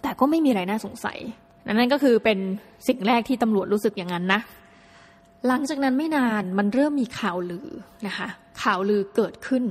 [0.03, 1.19] แต่ก็ไม่มีอะไรน่าสงสัย
[1.67, 2.39] นั่นก็คือเป็น
[2.89, 4.41] สิ่งแรกที่ตำรวจรู้สึกอย่างนั้นนะ
[5.47, 7.69] หลังจากนั้นไม่นานมันเริ่มมีข่าวลือ
[8.07, 8.29] นะคะ
[8.63, 9.65] ข่าวลือเกิดขึ้น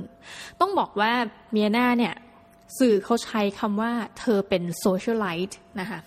[0.60, 1.12] ต้องบอกว่า
[1.52, 2.14] เมอร์นาเนี่ย
[2.78, 6.00] สื่อเขาใช้คำว่าเธอเป็น socialite นะคะ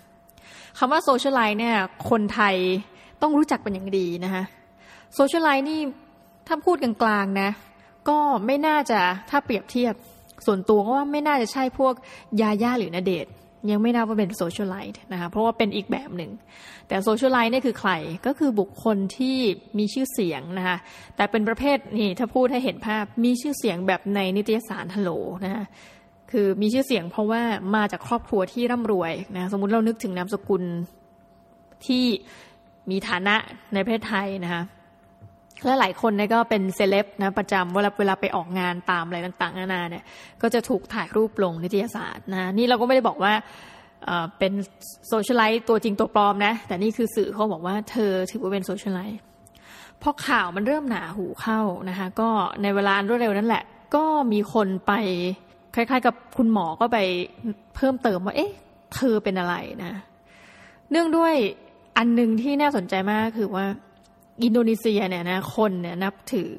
[0.78, 1.76] คำว่า socialite เนี่ย
[2.10, 2.56] คนไทย
[3.22, 4.44] ต้องรู้จักเป็นอย่างดีนะคะ
[5.14, 5.80] socialite นี่
[6.46, 7.50] ถ้าพูดกลางๆนะ
[8.08, 9.00] ก็ไม่น่าจะ
[9.30, 9.94] ถ้าเปรียบเทียบ
[10.46, 11.94] ส่วนตัวก็ว่าไม่น่าจะใช่พวก
[12.40, 13.26] ยาย่าหรือณเดชน์
[13.70, 16.30] ยังไม่นับว่าเป็น socialite นะคะเพราะว่าเป็นอีกแบบหนึ่ง
[16.88, 17.92] แต่ socialite นี่คือใคร
[18.26, 19.36] ก็คือบุคคลที่
[19.78, 20.76] มีชื่อเสียงนะคะ
[21.16, 25.10] แต่เป็นประเภทนี่ถ้าพูดให้เห็นภาพมีชื่อเสียงแบบในนิตยสารฮัลโหล
[25.44, 25.64] นะคะ
[26.30, 27.42] คือมีชื่อเสียงเพราะว่า
[27.76, 30.62] มาจากครอบครัวที่ร่ำรวยนะสมมติเรานึกถึงนามสกุล
[31.86, 32.04] ที่
[32.90, 33.34] มีฐานะ
[33.74, 34.62] ในประเทศไทยนะคะ
[35.64, 40.04] และหลายคนเนี่ยก็เป็นเซเลบนะประจำเวลาเวลาไปออกงานตามอะไรต่างๆนานาเนี่ย
[40.42, 43.32] ก็จะถูกถ่ายรูปลงนิตยสารนะนี่เราก็ไม่ได้บอกว่า
[44.38, 44.52] เป็น
[45.08, 49.20] socialite ตัวจริงตัวปลอมนะ แต่นี่คือสื่อเขาบอกว่าเธอถือว่าเป็น socialite
[50.02, 52.28] พอข่าวมันเริ่มหนาหูเข้านะคะก็
[52.62, 53.64] ในเวลารวดเร็วนั่นแหละ
[53.94, 54.92] ก็มีคนไป
[55.74, 56.98] คล้ายๆ กับคุณหมอก็ไป
[57.76, 58.52] เพิ่มเติมว่า เอ๊ะ
[58.94, 59.92] เธอเป็นอะไรนะ
[60.90, 61.34] เนื่องด้วย
[61.98, 63.66] อันหนึ่งที่น่าสนใจมากคือว่า
[64.44, 66.52] อินโดนีเซียเนี่ยนะคนเนี่ยนับถือ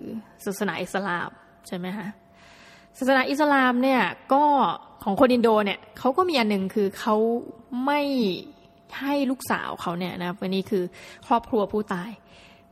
[0.46, 1.30] ศาสนาอิสลาม
[1.68, 2.08] ใช่ไหมคะ
[2.98, 4.02] ศาสนาอิสลามเนี่ย
[4.34, 4.44] ก็
[5.04, 7.16] ของคนอินโดเนี่ยเขาก็มีอันหนึ่งคือเขา
[7.86, 8.02] ไม่
[9.00, 10.84] ให้ลูกสาวเขาเนี่ยนะวันนี้คือ
[11.28, 12.10] ครอบครัวผู้ตาย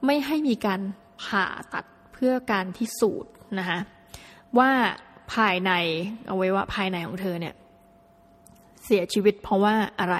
[0.05, 0.81] ไม่ให้มีการ
[1.23, 3.79] ผ่าตัดเพื่อการพิสูจน์นะคะ
[4.57, 4.71] ว่า
[5.33, 5.71] ภายใน
[6.27, 7.53] เอาไว้ว่าภายในของเธอเนี่ย
[8.85, 10.17] เสียชีวิตเพราะว่าอะไร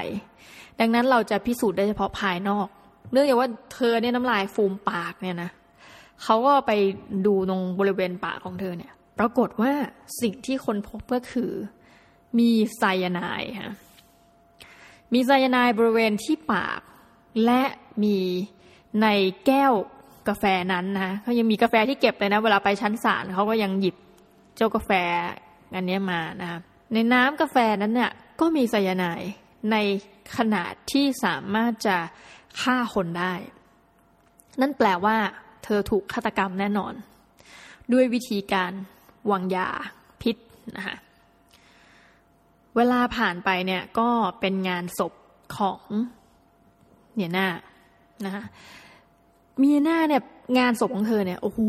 [0.79, 2.67] ดังนั้นเราจะพิสูจน์ได้เฉพาะภายนอก
[3.15, 5.49] เนื่องจากว่าเธอเนี่ยน้ำลายฟูมปากเนี่ยนะ
[6.23, 6.71] เขาก็ไป
[7.25, 9.71] ดูตรงบริเวณปากของเธอเนี่ย ปรากฏว่า
[10.21, 11.51] สิ่งที่คนพบก็คือ
[12.39, 13.73] มีไซยาไนด์ค่ะ
[15.13, 16.79] มีไซยาไนด์บริเวณที่ปาก
[17.45, 17.63] และ
[18.03, 18.17] มี
[19.01, 19.07] ใน
[19.45, 19.73] แก้ว
[20.29, 23.95] กาแฟนั้นนะเขายังมีกาแฟที่เก็บเลยนะ เวลาไปชั้นศาลเขาก็ยังหยิบ
[24.55, 24.91] เจ้ากาแฟ
[25.75, 26.59] อันนี้มานะคะ
[26.93, 29.31] ในน้ำกาแฟนั้นเนี่ยก็มีไซยาไนด์
[29.71, 29.75] ใน
[30.37, 31.97] ขนาดที่สามารถจะ
[32.61, 33.33] ฆ่าคนได้
[34.61, 35.15] นั่นแปลว่า
[35.63, 36.93] เธอถูกฆาตกรรมแน่นอน
[37.93, 38.71] ด้วยวิธีการ
[39.31, 39.67] วางยา
[40.21, 40.35] พิษ
[40.77, 40.95] นะคะ
[42.75, 45.13] เวลาผ่านไปเนี่ยก็เป็นงานศพ
[45.57, 45.81] ของ
[47.15, 47.47] เนียนา
[48.25, 48.43] นะคะ
[49.61, 50.21] มีหน้าเนี่ย
[50.59, 51.59] งานศพของเธอเนี่ยโอ้โห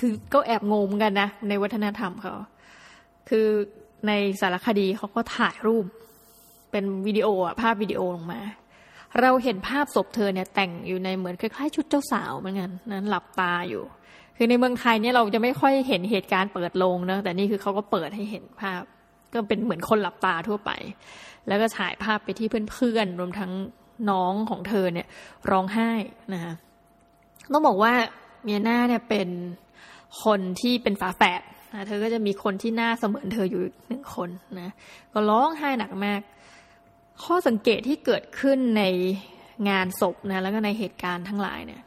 [0.00, 2.34] คือก็แอบงงกันนะในวัฒนธรรมเขา
[3.28, 3.46] คือ
[4.06, 5.84] ในสารคดีเขาก็ถ่ายรูป
[6.70, 8.40] เป็นวิดีโออะภาพวิดีโอลงมา
[9.20, 13.82] เราเห็นภาพศพเธอเนี่ยแต่งอยู่ในเหมือนคล้ายๆชุดเจ้าสาวเหมือนกันนั้นหลับตาอยู่
[14.36, 18.82] คือในเมืองไทยเนี่ยเราจะไม่ค่อยเห็นเหตุการณ์เปิดโลงนะแต่นี่คือเขาก็เปิดให้เห็นภาพ
[19.34, 20.70] ก็เป็นเหมือนคนหลับตาทั่วไป
[21.48, 23.52] แล้วก็ถ่ายภาพไปที่เพื่อนๆรวมทั้ง
[24.10, 25.06] น้องของเธอเนี่ย
[25.50, 25.90] ร้องไห้
[26.32, 26.52] นะคะ
[27.52, 27.92] ต้องบอกว่า
[28.42, 29.28] เมียนาเนี่ยเป็น
[30.24, 31.40] คนที่เป็นฝาแฝด
[31.74, 34.28] นะเธอก็จะมีคนที่หน้าเสมือนเธออยู่หนึ่งคน
[34.60, 34.70] นะ
[35.12, 36.20] ก็ร้องไห้หนักมาก
[37.22, 38.82] ข้อสังเกตที่เกิดขึ้นใน
[39.68, 41.82] งานศพนะแล้วก็ในเหตุการณ์ทั้งหลายเนี่ย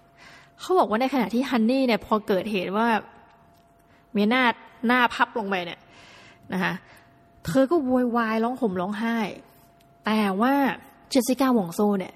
[0.60, 2.88] เขาบอกว่าในขณะที่ฮันนี่เนี่ยพอเกิดเหตุว่า
[4.14, 4.44] เมียนา
[4.88, 5.80] หน้าพับลงไปเนี่ย
[6.54, 6.74] นะคะ
[7.46, 9.18] เธอก็โวยวายร้องห่มร้องไห้
[10.06, 10.54] แต่ว่า
[11.10, 12.14] เจสสิก้าวงโซเนี่ย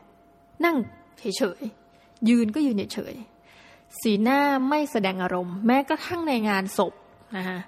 [0.66, 0.76] นั่ง
[1.20, 6.94] เฉยๆยืนก็ยืนเฉยๆสีหน้าไม่แสดงอารมณ์ แม้กระทั่งในงานศพ
[7.38, 7.60] นะคะ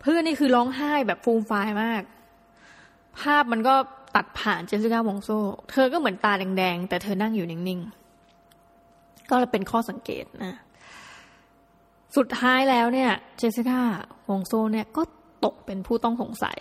[0.00, 2.02] เพื่อนนี่คือร้องไห้แบบฟูมฟายมาก
[3.20, 3.74] ภาพมันก็
[4.14, 5.30] ตัดผ่านเจสสิก้าวงโซ
[5.70, 10.54] เธอก็เหมือนตาแดงๆ แต่เธอนั่งอยู่นิ่งๆ ก็เป็นข้อสังเกตนะ
[12.16, 13.80] สุดท้ายแล้วเนี่ย เจสสิก้า
[14.30, 15.02] วงโซเนี่ยก็
[15.44, 16.58] ตกเป็นผู้ต้องสงสัย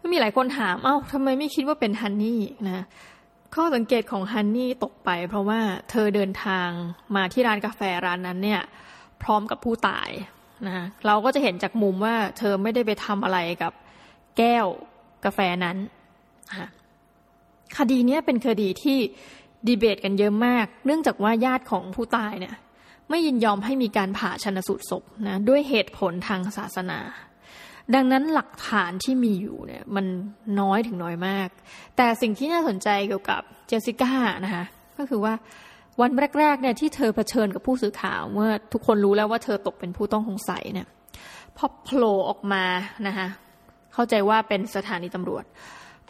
[0.00, 2.84] ก็มีหลายคนถาม เอา้าทำไมไม่คิดว่าเป็นฮันนี่นะ
[3.54, 6.68] ข้อสังเกตของฮันนี่ตกไป เพราะว่าเธอเดินทาง
[7.16, 8.62] มาที่ร้านกาแฟร้านนั้นเนี่ย
[9.22, 10.10] พร้อมกับผู้ตาย
[10.66, 13.72] นะเราก็จะเห็นจากมุมว่าเธอไม่ได้ไปทำอะไรกับ
[14.38, 14.66] แก้ว
[15.24, 15.76] กาแฟนั้น
[17.78, 18.98] คดีนี้เป็นคดีที่
[19.66, 22.54] ดีเบตกันเยอะมาก เนื่องจากว่าญาติของผู้ตายเนี่ย
[23.10, 26.98] ไม่ยินยอมให้มีการผ่าชนสูตรศพนะด้วยเหตุผลทางศาสนา
[27.94, 30.06] ดังนั้นหลักฐานที่มีอยู่เนี่ย มัน
[30.60, 31.48] น้อยถึงน้อยมาก
[31.96, 34.64] แต่สิ่งที่น่าสนใจเกี่ยวกับเจสสิก้านะคะ
[34.98, 35.34] ก็คือว่า
[36.00, 40.88] วันแรกๆเนี่ยที่เธอเผชิญกับผู้สื่อข่าวเมื่อทุกคนรู้แล้วว่าเธอตกเป็นผู้ต้องสงสัยเนี่ย
[41.56, 42.64] พอโผล่ออกมา
[43.06, 43.28] นะคะ
[43.94, 45.44] เข้าใจว่าเป็นสถานีตำรวจ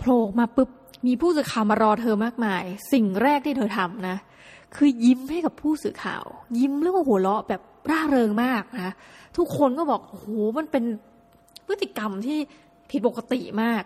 [0.00, 0.68] โผล่มาปุ๊บ
[1.06, 4.16] มีผู้สื่อข่าวมารอเธอมากมาย สิ่งแรกที่เธอทำนะ
[4.76, 6.24] คือยิ้มให้กับผู้สื่อข่าว
[6.58, 7.60] ยิ้มแล้วก็หัวเราะแบบ
[7.90, 8.94] ร่าเริงมากนะ
[9.36, 10.26] ทุกคนก็บอกโอ้โห
[10.58, 10.84] มันเป็น
[11.66, 12.38] พฤติกรรมที่
[12.90, 13.82] ผิดปกติมาก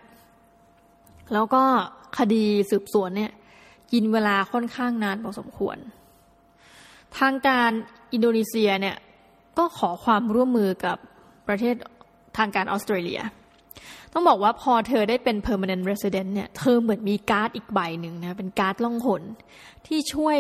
[1.33, 1.63] แล้วก็
[2.19, 3.33] คดีสืบสวนเนี่ย
[3.93, 5.77] กินเวลาค่อนข้างนานพอสมควร
[7.19, 7.71] ทางการ
[8.13, 8.97] อินโดนีเซียเนี่ย
[9.59, 10.97] ก็ขอความร่วมมือกับ
[11.49, 11.75] ประเทศ
[12.37, 13.21] ทางการออสเตรเลีย
[14.15, 19.23] ต้องบอกว่าพอเธอได้เป็น permanent resident เนี่ย เธอเหมือนมีการ์ดอีกใบหนึ่งนะ เป็นการ์ดล่องหน
[19.87, 20.39] ที่ช่วย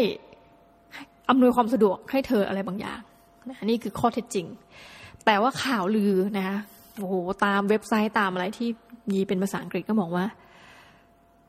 [1.28, 3.00] อำนวยความสะดวกให้เธออะไรบางอย่าง
[3.48, 4.46] นะนี่คือข้อเท็จจริง
[5.24, 6.58] แต่ว่าข่าวลือนะ
[6.98, 8.68] โอ้โหตามเว็บไซต์ตามอะไรที่
[9.10, 10.24] มีเป็นภาษาอังกฤษก็บอกว่า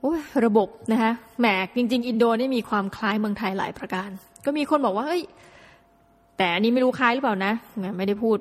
[0.01, 4.09] โอ้ยระบบนะคะแหมจริง ๆ อินโดนี่มีความคล้ายเมืองไทยหลายประการ
[4.45, 5.23] ก็มีคนบอกว่าเฮ้ย
[6.38, 7.53] แต่อันนี้ไม่รู้คล้ายหรือเปล่านะ
[7.97, 8.38] ไม่ได้พูด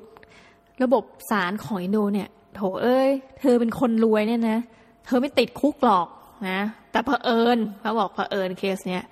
[0.83, 4.59] ระบบศาลของอินโดเนี่ย โถเอ้ย เธอเป็นคนรวยเนี่ยนะ
[5.05, 6.07] เธอไม่ติดคุกหรอก
[6.49, 6.59] นะ
[6.91, 9.03] แต่เผอิญเขาบอกเผอิญเคสเนี่ย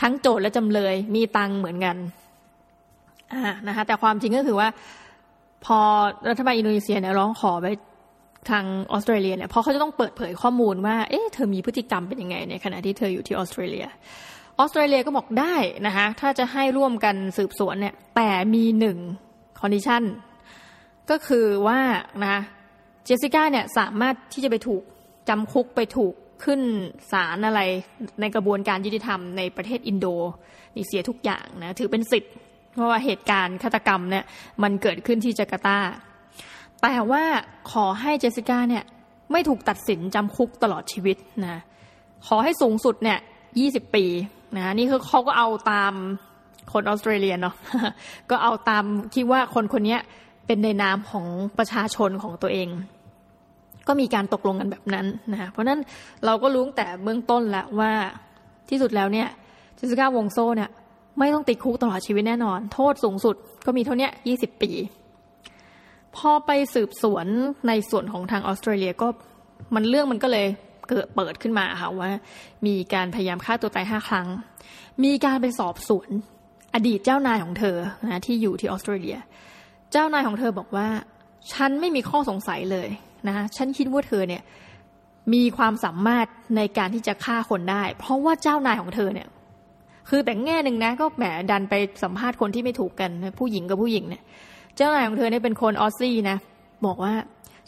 [0.00, 1.96] ทั้งโจทย์และจำเลยมีตังเหมือนกัน
[3.32, 4.68] อ่านะคะแต่ความจริงก็คือว่า
[5.64, 5.78] พอ
[6.30, 7.66] รัฐบาลอินโดนีเซียเนี่ยร้องขอไป
[8.50, 13.86] ทางออสเตรเลียเนี่ยเพราะเขาจะต้องเปิดเผยข้อมูลว่า เอ๊ะเธอมีพฤติกรรมเป็นยังไงในขณะที่เธออยู่ที่ออสเตรเลีย
[14.58, 15.54] ออสเตรเลียก็บอกได้
[15.86, 18.98] นะคะถ้าจะให้ร่วมกันสืบสวนเนี่ย แต่มีหนึ่ง
[19.60, 20.02] condition
[21.10, 21.80] ก็คือว่า
[22.26, 22.36] นะ
[23.04, 24.82] เจสสิก้าเนี่ยสามารถที่จะไปถูก
[25.28, 26.14] จำคุกไปถูก
[26.44, 26.60] ขึ้น
[27.12, 27.60] ศาลอะไร
[28.20, 30.06] ในกระบวนการยุติธรรมในประเทศอินโด
[30.76, 32.32] นีเซียทุกอย่างนะถือเป็นสิทธิ์
[32.74, 34.24] เพราะว่าเหตุการณ์ฆาตกรรมเนี่ย
[34.62, 35.78] มันเกิดขึ้นที่จาการ์ตา
[36.82, 37.24] แต่ว่า
[37.72, 38.84] ขอให้เจสสิก้าเนี่ย
[39.32, 41.62] ไม่ถูกตัดสินจำคุกตลอดชีวิตนะ
[42.26, 43.18] ขอให้สูงสุดเนี่ย
[43.58, 44.04] ยี่สิบปี
[44.56, 45.92] นะนี่คือเขาก็เอาตาม
[46.72, 47.54] คนออสเตรเลียเนาะ
[48.30, 49.96] ก็เอาตามคิดว่าคนคนนี้
[50.46, 51.26] เป็นในนามของ
[51.58, 52.68] ประชาชนของตัวเอง
[53.88, 55.80] ก็มีการตกลงกันแบบนั้นนะเพราะนั้น
[56.24, 57.92] เราก็รู้แต่เบื้องต้นแล้วว่า
[58.70, 59.28] ที่สุดแล้วเนี่ย
[59.76, 60.70] เจสสิก้าวงโซ่เนี่ย
[61.18, 64.70] ไม่ต้องติดคุกตลอดชีวิตแน่นอน โทษสูงสุดก็มีเท่านี้ยี่สิบปี
[66.16, 67.26] พอไปสืบสวน
[67.68, 69.08] ในส่วนของทางออสเตรเลียก็
[69.74, 70.46] มันเรื่องมันก็เลย
[70.88, 72.10] เกิดเปิดขึ้นมาค่ะว่า
[72.66, 74.28] มีการพยายามฆ่าตัวตายห้าครั้ง
[75.04, 76.10] มีการไปสอบสวน
[76.74, 79.16] อดีตเจ้านายของเธอนะที่อยู่ที่ออสเตรเลีย
[79.92, 80.88] เจ้านายของเธอบอกว่า
[81.52, 82.88] ฉันไม่มีข้อสงสัยเลย
[83.28, 84.42] นะฉันคิดว่าเธอเนี่ย
[85.34, 89.28] มีความสามารถในการที่จะฆ่าคนได้ เพราะว่าเจ้านายของเธอเนี่ย
[90.08, 94.22] คือแต่แง่หนึ่งนะ ก็แหมดันไปสัมภาษณ์คนที่ไม่ถูกกัน ผู้หญิงกับผู้หญิงเนี่ย
[94.76, 96.36] เจ้านายของเธอเนี่ยเป็นคนออสซี่นะ
[96.86, 97.14] บอกว่า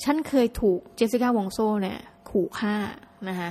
[0.05, 1.99] ฉันเคยถูกเจสสิก้าวงโซเนี่ย
[2.31, 2.75] ขู่ฆ่า
[3.29, 3.51] นะคะ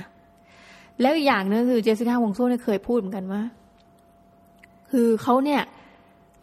[1.00, 3.42] แล้วอีกอย่างนึงคือเจสสิก้าวงโซเนี่ยเคยพูดเหมือนกันว่า
[4.90, 5.62] คือเขาเนี่ย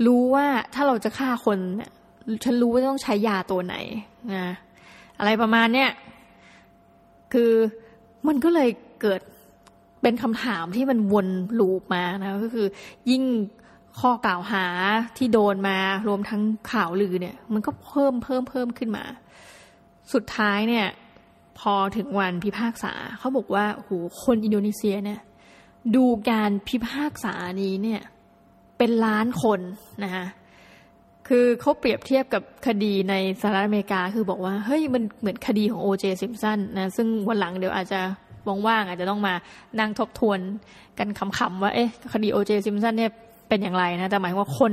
[0.05, 1.91] รู้ว่าถ้าเราจะฆ่าคนเนี่ย
[2.43, 3.75] ฉันรู้ว่าต้องใช้ยาตัวไหน
[4.33, 4.55] นะ
[5.19, 5.91] อะไรประมาณเนี้ย
[7.33, 7.51] คือ
[8.27, 8.69] มันก็เลย
[9.01, 9.21] เกิด
[10.01, 11.27] เป็นคำถามที่มันวน
[11.59, 12.67] ลูปมานะก็คือ
[13.09, 13.23] ยิ่ง
[13.99, 14.65] ข้อกล่าวหา
[15.17, 19.03] ที่โดนมารวมทั้งข่าวลือเนี่ย มันก็เพิ่มเพิ่มเพิ่มขึ้นมา
[20.13, 20.87] สุดท้ายเนี่ย
[21.59, 23.89] พอถึงวันพิพากษาเขาบอกว่าโห
[24.23, 25.19] คนอินโดนีเซียเนี่ย
[25.95, 28.01] ดูการพิพากษานี้เนี่ย
[28.77, 29.59] เป็นล้านคน
[30.03, 30.25] นะคะ
[31.27, 37.99] คือเขาเปรียบเทียบกับคดีในสหรัฐอเมริกาคือบอกว่าเฮ้ยมันเหมือนคดีของโอเจซิมสันนะซึ่งวันหลังเดี๋ยวอาจจะ
[38.67, 39.33] ว่างๆอาจจะต้องมา
[39.79, 40.39] นั่งทบทวน
[40.99, 43.11] กันคำๆว่าเอ๊ะคดีโอเจซิมสันเนี่ย
[43.49, 44.71] เป็นอย่างไรนะแต่หมายว่าคน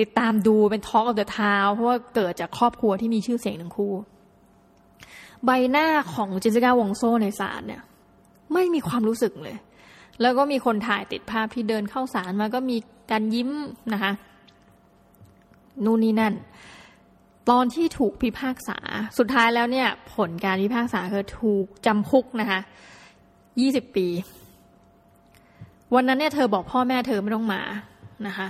[0.00, 3.92] ติดตามดูเป็น talk of the town เพราะว่าเกิดจากครอบครัวที่มีชื่อเสียงทั้งคู่
[5.44, 7.82] ใบหน้าของเจสสิก้าวองโซในศาลเนี่ย
[8.52, 9.56] ไม่มีความรู้สึกเลย
[10.20, 12.76] แล้วก็มีคนถ่ายติดภาพที่เดินเข้าศาลมาก็มี
[13.10, 13.50] การยิ้ม
[13.92, 14.12] นะคะ
[15.84, 16.34] นู่นนี่นั่น
[17.50, 18.78] ตอนที่ถูกพิพากษา
[19.18, 22.60] สุดท้ายแล้วเนี่ย ผลการพิพากษาคือถูกจำคุกนะคะ
[23.60, 24.06] ยี่สิบปี
[25.94, 27.62] วันนั้นเนี่ยเธอบอกพ่อแม่เธอไม่ต้องมา
[28.26, 28.48] นะคะ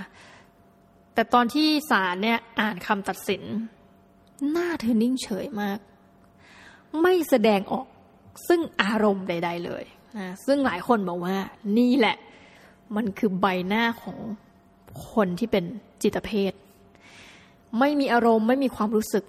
[1.13, 3.43] แต่ตอนที่ศาลเนี่ยอ่านคำตัดสิน
[4.51, 5.79] หน้าเธอนิ่งเฉยมาก
[7.01, 7.87] ไม่แสดงออก
[8.47, 9.83] ซึ่งอารมณ์ใด ๆ เลย
[10.17, 11.35] นะซึ่งหลายคนบอกว่า
[11.77, 12.15] นี่แหละ
[12.95, 14.17] มันคือใบหน้าของ
[15.11, 15.65] คนที่เป็น
[16.03, 16.53] จิตเภท
[17.79, 19.23] ไม่มีอารมณ์ไม่มีความรู้สึก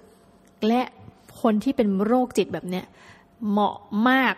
[0.67, 0.81] และ
[1.41, 2.85] คนที่เป็นโรคจิตแบบเนี้ย
[3.49, 3.75] เหมาะ
[4.09, 4.35] มาก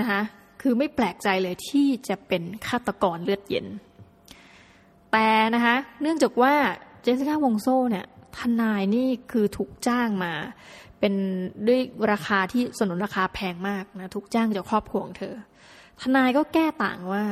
[0.00, 0.20] นะคะ
[0.60, 3.66] คือไม่แปลกใจเลยที่จะเป็นฆาตกรเลือดเย็น
[5.12, 6.54] แต่นะคะเนื่องจากว่า
[7.02, 10.32] เจสสิก้าวงโซ่เนี่ยทนายนี่คือถูกจ้างมา
[11.00, 11.14] เป็น
[11.66, 11.80] ด้วย
[12.12, 15.34] ราคาที่สนุนราคาแพงมากนะถูกจ้างจากครอบครัวของเธอ
[16.00, 17.24] ทนายก็แก้ต่างว่า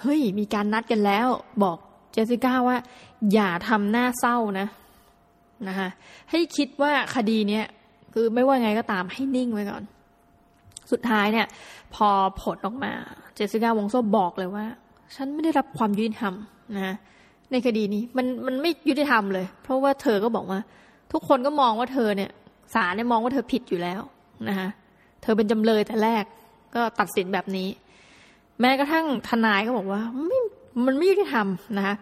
[0.00, 1.26] เฮ้ยมีการนัดกันแล้ว
[1.62, 1.78] บอก
[2.12, 2.76] เจสสิก้าว่า
[3.32, 4.68] อย่าทำหน้าเศร้านะ
[5.68, 5.88] นะคะ
[6.30, 7.64] ให้คิดว่าคดีเนี้ย
[8.12, 9.82] คือไม่ว่าไงก็ตามให้นิ่งไว้ก่อน
[10.92, 11.46] สุดท้ายเนี่ย
[11.94, 12.08] พอ
[12.42, 12.92] ผลออกมา
[13.34, 14.64] เจสสิก้าวงโซบอกเลยว่า
[15.14, 16.34] ฉันไม่ได้รับความยุติธรรม
[16.76, 16.94] นะ
[17.52, 20.60] ในคดีนี้มันมันไม่ยุติธรรมเลย เพราะว่าเธอก็บอกว่า
[21.12, 22.30] ทุกคนก็มองว่าเธอเนี่ย
[22.74, 24.00] ศาลเนี่ยมองว่าเธอผิดอยู่แล้ว
[24.48, 24.68] นะคะ
[25.22, 26.24] เธอเป็นจำเลยแต่แรก
[26.74, 27.68] ก็ตัดสินแบบนี้
[28.60, 30.40] แม้กระทั่งทนายก็บอกว่าไม่
[30.86, 31.94] มันไม่ยุติธรรมนะคะ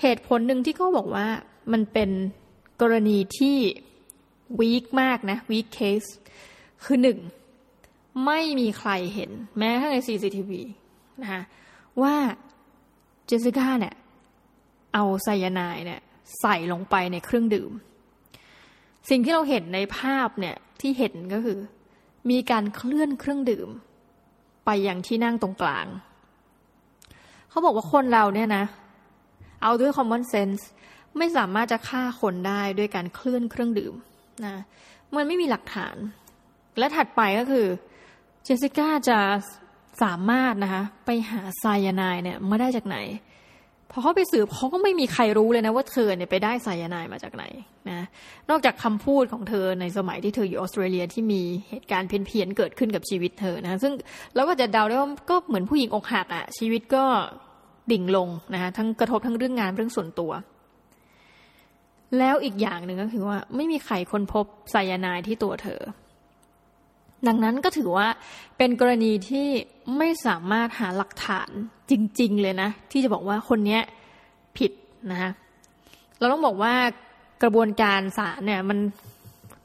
[0.00, 1.26] เหตุผลหนึ่งที่เขาบอกว่า
[1.72, 2.10] มันเป็น
[2.82, 3.58] กรณีที่
[4.60, 6.04] วีคมากนะวีคเคส
[6.84, 7.18] คือหนึ่ง
[8.26, 10.50] ไม่มีใครเห็น แม้ทั้งใน CCTV
[11.22, 11.42] นะคะ
[12.02, 12.16] ว่า
[13.26, 13.94] เจสสิก้าเนี่ย
[14.94, 16.00] เอาไซยาไนด์เนี่ย
[16.40, 17.70] ใส่ลงไปในเครื่องดื่ม
[19.10, 21.58] สิ่งที่เราเห็นในภาพเนี่ยที่เห็นก็คือ
[22.30, 23.68] มีการเคลื่อนเครื่องดื่ม
[24.64, 25.86] ไปยังที่นั่งตรงกลาง
[27.48, 28.64] เขาบอกว่าคนเราเนี่ยนะ
[29.62, 30.62] เอาด้วย common sense
[31.18, 33.94] ไม่สามารถจะฆ่าคนได้ด้วยการเคลื่อนเครื่องดื่ม
[34.44, 34.54] นะ
[35.16, 35.96] มันไม่มีหลักฐาน
[36.78, 37.66] และถัดไปก็คือ
[38.44, 39.18] เจสสิก้าจะ
[40.02, 42.98] สามารถนะคะไปหาไซยาไนเนี่ยมาได้จากไหน
[43.90, 47.44] พอเขาไปสืบเขาก็ไม่มีใครรู้เลยนะว่าเธอเนี่ยไปได้ไซยาไนมาจากไหน
[47.90, 48.06] นะ
[48.50, 53.92] นอกจากคำพูดของเธอในสมัยที่เธออยู่ออสเตรเลียที่มีเหตุการณ์เพี้ยนๆเกิดขึ้นกับชีวิตเธอนะซึ่ง
[54.34, 57.04] เราก็จะเดาได้ว่าก็เหมือนผู้หญิงอกหักอะ่ะชีวิตก็
[57.92, 60.32] ดิ่งลงนะคะทั้งกระทบทั้งเรื่องงานเรื่องส่วนตัว
[62.18, 65.80] แล้วอีกอย่างหนึ่งก็คือว่า ไม่มีใครค้นพบไซยาไนที่ตัวเธอ
[67.28, 68.08] ดังนั้นก็ถือว่า
[68.58, 69.46] เป็นกรณีที่
[69.98, 71.50] ไม่สามารถหาหลักฐาน
[71.90, 73.78] จริง ๆ เลยนะ ที่จะบอกว่าคนนี้
[74.58, 74.72] ผิด
[75.10, 75.30] นะคะ
[76.18, 76.74] เราต้องบอกว่า
[77.42, 78.78] กระบวนการศาลเนี่ยมัน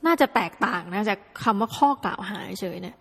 [0.05, 2.95] น่าจะแตกต่างนะจากคำว่าข้อกล่าวหาเฉยเนี่ย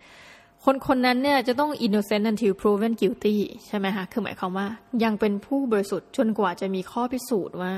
[0.65, 3.35] คนคนนั้นเนี่ยจะต้อง innocent until proven guilty
[3.67, 4.67] ใช่ไหมคะ คือหมายความว่า
[5.03, 7.71] ยังเป็นผู้บริสุทธิ์จนกว่าจะมีข้อพิสูจน์ว่า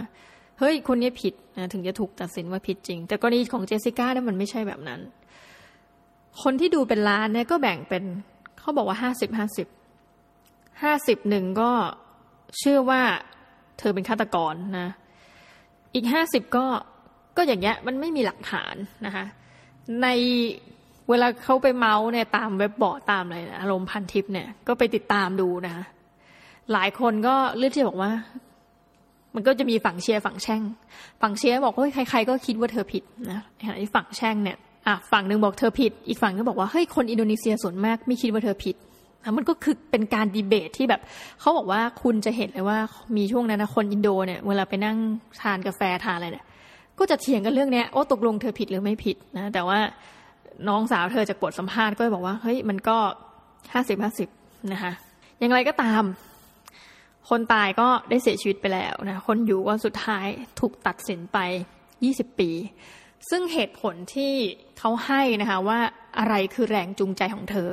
[0.59, 4.99] เฮ้ยคนนี้ผิดนะถึงจะถูกตัดสินว่าผิดจริง แต่กรณีของเจสสิก้าเนี่ยมันไม่ใช่แบบนั้น
[6.41, 8.03] คนที่ดูเป็นล้านเนี่ยก็แบ่งเป็น
[8.59, 9.67] เขาบอกว่าห้าสิบห้าสิบ
[10.83, 11.71] ห้าสิบหนึ่งก็
[12.59, 13.01] เชื่อว่า
[13.79, 14.89] เธอเป็นฆาตกรนะ
[15.95, 16.65] อีกห้าสิบก็
[17.37, 19.25] ก็อย่างเงี้ยมันไม่มีหลักฐานนะคะ
[20.03, 20.07] ใน
[21.09, 25.85] เวลาเขาไปเมาส์เนี่ยตามเว็บบอร์ดตามอะไรนะอารมณ์พันทิปเนี่ยก็ไปติดตามดูนะคะ
[26.73, 28.11] หลายคนก็เลือกที่บอกว่า
[29.35, 30.61] มันก็จะมีฝั่งเชียร์ฝั่งแช่ง
[31.21, 38.75] ฝั่งเชียร์บอกว่าใครๆก็คิดว่าเธอผิดนะขณะที่ฝั่งแช่งเนี่ยอะฝั่งหนึ่งบอกเธอผิด อีกฝั่งก็บอกว่าเฮ้ยคนอินโดนีเซียส่วนมากไม่คิดว่าเธอผิด
[39.37, 41.01] มันก็คือเป็นการดีเบตที่แบบ
[41.39, 42.77] เขาบอกว่าคุณจะเห็นเลยว่า
[43.17, 44.97] มีช่วงนั้นนะคนอินโดเนี่ยเวลาไปนั่ง
[45.41, 46.45] ทานกาแฟทานอะไรเนี่ย
[46.99, 49.79] ก็จะเถียงกันเรื่องเนี้ยโอ้ตกลงเธอผิดหรือไม่ผิดนะแต่ว่า
[50.67, 52.97] น้องสาวเธอจากบทสัมภาษณ์ก็บอกว่าเฮ้ยมันก็
[53.73, 54.29] ห้าสิบห้าสิบ
[54.71, 54.91] นะคะ
[55.39, 56.03] อย่างไรก็ตาม
[57.29, 60.27] คนตายก็ได้เสียชีวิตไปแล้วนะคนอยู่ก็สุดท้าย
[60.59, 61.37] ถูกตัดสินไป
[62.03, 62.51] ยี่สิบปี
[63.29, 64.33] ซึ่งเหตุผลที่
[64.79, 65.79] เขาให้นะคะว่า
[66.19, 67.69] อะไรคือแรงจูงใจของเธอ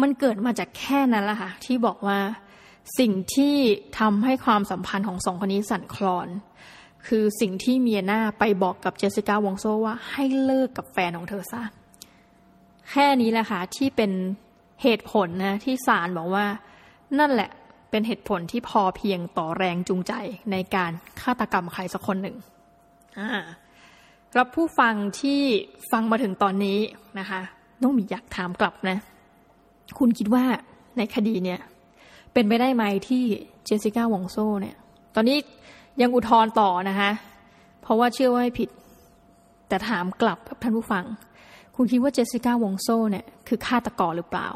[0.00, 2.18] มันเกิดมาจากแค่นั้นแหละค่ะที่บอกว่า
[2.98, 3.56] สิ่งที่
[3.98, 6.28] ทำให้ความสัมพันธ์ของสองคนนี้สั่นคลอน
[7.06, 11.62] คือสิ่งที่เมียนาไปบอกกับเจสสิก้าวงโซว่าให้เลิกกับแฟนของเธอซะ
[12.90, 14.10] แค่นี้แหละค่ะที่เป็น
[14.82, 16.46] เหตุผลนะที่ศาลบอกว่า
[17.18, 17.50] นั่นแหละ
[17.90, 20.12] เป็นเหตุผลที่พอเพียงต่อแรงจูงใจ
[20.52, 22.36] ในการฆาตกรรมใครสักคนหนึ่ง
[24.38, 25.40] รับผู้ฟังที่
[25.90, 26.78] ฟังมาถึงตอนนี้
[27.18, 27.40] นะคะ
[27.82, 28.98] ต้องมีอยากถามกลับนะ
[29.98, 30.44] คุณคิดว่า
[30.96, 31.60] ในคดีเนี่ย
[32.32, 33.24] เป็นไปได้ไหมที่
[33.64, 34.76] เจสสิก้าวงโซเนี่ย
[35.14, 35.38] ตอนนี้
[36.00, 37.10] ยังอุทธรณ์ต่อนะคะ
[37.82, 38.68] เพราะว่าเชื่อว่าไม่ผิด
[39.68, 41.04] แต่ถามกลับกับท่านผู้ฟัง
[41.76, 44.48] คุณคิดว่าเจสสิก้าวงโซเนี่ยคือฆาตกรหรือเปล่า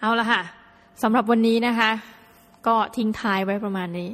[0.00, 0.42] เอาละค่ะ
[1.02, 1.90] สำหรับวันนี้นะคะ
[2.66, 4.10] ก็ทิ้งท้ายไว้ประมาณนี้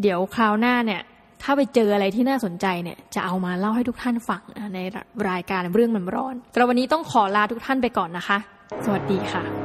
[0.00, 1.02] เดี๋ยวคราวหน้าเนี่ย
[1.42, 4.42] ถ้าไปเจออะไรที่น่าสนใจเนี่ย จะเอามาเล่าให้ทุกท่านฟัง
[4.74, 4.78] ใน
[5.30, 8.38] รายการเรื่องมันร้อนแต่วันนี้ต้องขอลาทุกท่านไปก่อนนะคะ
[8.84, 9.63] สวัสดีค่ะ